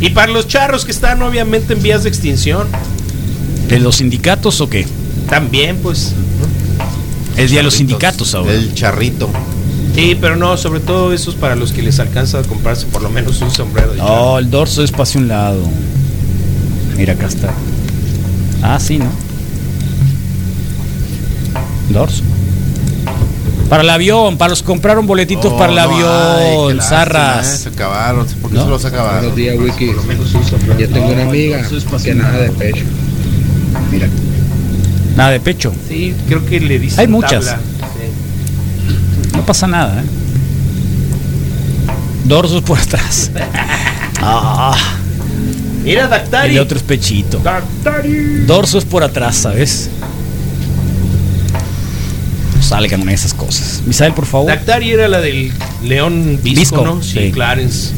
[0.01, 2.69] Y para los charros que están obviamente en vías de extinción,
[3.69, 4.87] ¿De los sindicatos o qué?
[5.29, 6.13] también, pues.
[7.37, 8.53] El día de los sindicatos ahora.
[8.53, 9.29] El charrito.
[9.95, 13.11] Sí, pero no, sobre todo esos para los que les alcanza a comprarse por lo
[13.11, 13.99] menos un sombrero de.
[13.99, 15.63] No, el dorso es para hacia un lado.
[16.97, 17.53] Mira, acá está.
[18.63, 19.07] Ah, sí, ¿no?
[21.91, 22.23] Dorso.
[23.69, 26.81] Para el avión, para los que compraron boletitos Oh, para el avión, ay, qué lástima,
[26.81, 27.47] eh, zarras.
[27.61, 28.27] Se acabaron.
[28.27, 28.65] ¿Por qué ¿No?
[28.65, 29.19] se los acabaron?
[29.21, 29.93] Buenos días, Wiki.
[30.79, 31.63] Yo tengo una amiga
[32.03, 32.85] que nada de pecho.
[33.91, 34.09] Mira.
[35.17, 35.73] Nada de pecho.
[35.89, 37.45] Sí, creo que le dicen Hay muchas.
[37.47, 37.61] tabla.
[39.35, 40.05] No pasa nada, ¿eh?
[42.25, 43.31] Dorsos por atrás.
[44.21, 44.75] Ah,
[45.85, 46.59] Mira, el Dactari.
[46.59, 47.39] otro es pechito.
[47.41, 48.45] Dactari.
[48.47, 49.91] Dorso es por atrás, ¿sabes?
[52.63, 53.83] Salgan con esas cosas.
[53.85, 54.47] Misael, por favor.
[54.49, 55.53] Dactari era la del
[55.85, 57.03] León Visco, Visco, ¿no?
[57.03, 57.31] Sí, sí.
[57.33, 57.91] Clarence.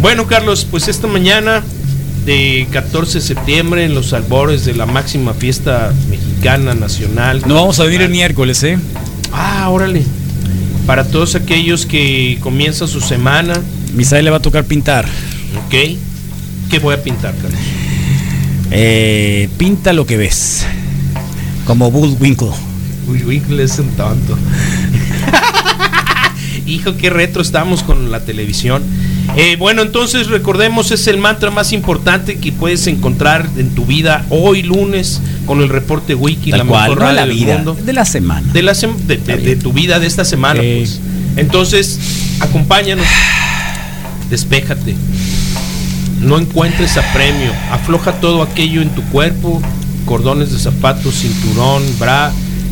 [0.00, 1.62] Bueno, Carlos, pues esta mañana
[2.26, 7.42] de 14 de septiembre, en los albores de la máxima fiesta mexicana nacional.
[7.46, 8.78] No vamos a venir el miércoles, ¿eh?
[9.32, 10.02] Ah, órale.
[10.88, 13.52] Para todos aquellos que comienzan su semana,
[13.92, 15.04] Misael le va a tocar pintar.
[15.66, 15.74] ¿ok?
[16.70, 17.60] ¿Qué voy a pintar, Carlos?
[18.70, 20.64] Eh, pinta lo que ves.
[21.66, 22.52] Como Bullwinkle.
[23.06, 24.38] Uy, Winkle es un tonto.
[26.66, 28.82] Hijo, qué retro estamos con la televisión.
[29.36, 34.24] Eh, bueno, entonces recordemos, es el mantra más importante que puedes encontrar en tu vida
[34.30, 37.34] hoy lunes con el reporte Wiki, Tal la cual, mejor no de radio la del
[37.36, 37.76] vida, mundo.
[37.84, 38.52] de la semana.
[38.52, 41.00] De, la sem- de, de- de tu vida de esta semana, pues.
[41.36, 41.98] Entonces,
[42.40, 43.06] acompáñanos.
[44.30, 44.94] Despéjate.
[46.20, 47.50] No encuentres apremio.
[47.72, 49.62] Afloja todo aquello en tu cuerpo,
[50.04, 52.30] cordones de zapatos, cinturón, bra,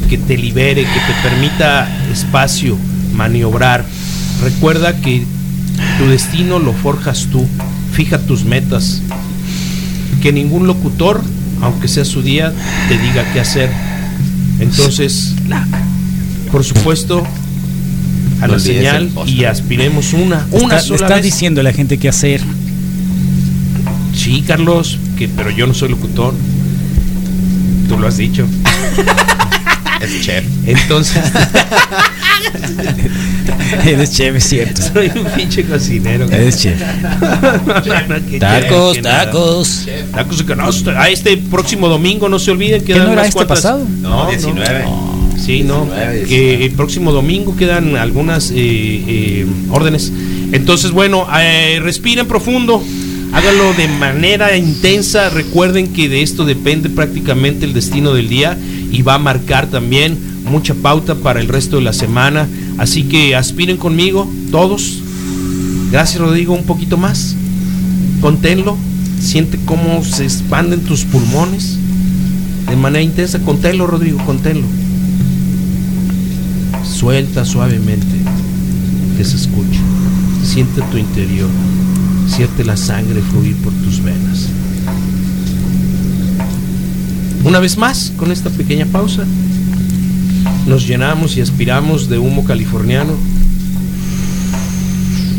[0.09, 2.77] que te libere, que te permita espacio,
[3.15, 3.85] maniobrar.
[4.43, 5.25] Recuerda que
[5.99, 7.47] tu destino lo forjas tú.
[7.93, 9.01] Fija tus metas.
[10.21, 11.23] Que ningún locutor,
[11.63, 12.53] aunque sea su día,
[12.89, 13.71] te diga qué hacer.
[14.61, 15.35] Entonces,
[16.51, 17.23] por supuesto,
[18.41, 21.25] a la señal y aspiremos una, una Está- sola vez.
[21.25, 22.41] diciendo a la gente qué hacer.
[24.15, 26.35] Sí, Carlos, que pero yo no soy locutor.
[27.89, 28.47] Tú lo has dicho.
[30.07, 30.45] Es chef.
[30.67, 31.17] Entonces,
[33.85, 34.83] Eres chef, es cierto.
[34.83, 36.27] soy un pinche cocinero.
[36.31, 36.81] Eres chef.
[36.81, 38.39] Tacos, chef, que
[39.03, 39.87] tacos.
[40.13, 41.01] Tacos de canasta.
[41.01, 43.87] A este próximo domingo, no se olviden, ¿Qué quedan no era este cuantas- pasado?
[44.01, 44.85] No, 19.
[45.45, 45.85] Sí, no.
[45.87, 50.13] 19, Que el próximo domingo quedan algunas eh, eh, órdenes.
[50.53, 52.83] Entonces, bueno, eh, respiren profundo.
[53.33, 55.29] Háganlo de manera intensa.
[55.29, 58.57] Recuerden que de esto depende prácticamente el destino del día
[58.91, 60.19] y va a marcar también
[60.51, 62.49] mucha pauta para el resto de la semana.
[62.79, 65.01] Así que aspiren conmigo, todos.
[65.91, 67.37] Gracias, Rodrigo, un poquito más.
[68.21, 68.77] Conténlo.
[69.21, 71.79] Siente cómo se expanden tus pulmones
[72.69, 73.39] de manera intensa.
[73.41, 74.67] Conténlo, Rodrigo, conténlo.
[76.85, 78.17] Suelta suavemente,
[79.17, 79.81] que se escuche.
[80.45, 81.49] Siente tu interior.
[82.29, 84.26] Siente la sangre fluir por tus venas.
[87.47, 89.25] Una vez más, con esta pequeña pausa,
[90.67, 93.13] nos llenamos y aspiramos de humo californiano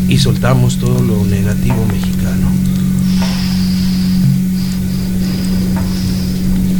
[0.08, 2.48] y soltamos todo lo negativo mexicano.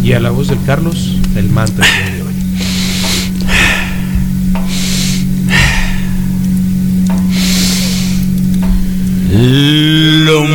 [0.02, 2.28] Y a la voz del Carlos, el mantra de hoy.
[10.24, 10.46] Lo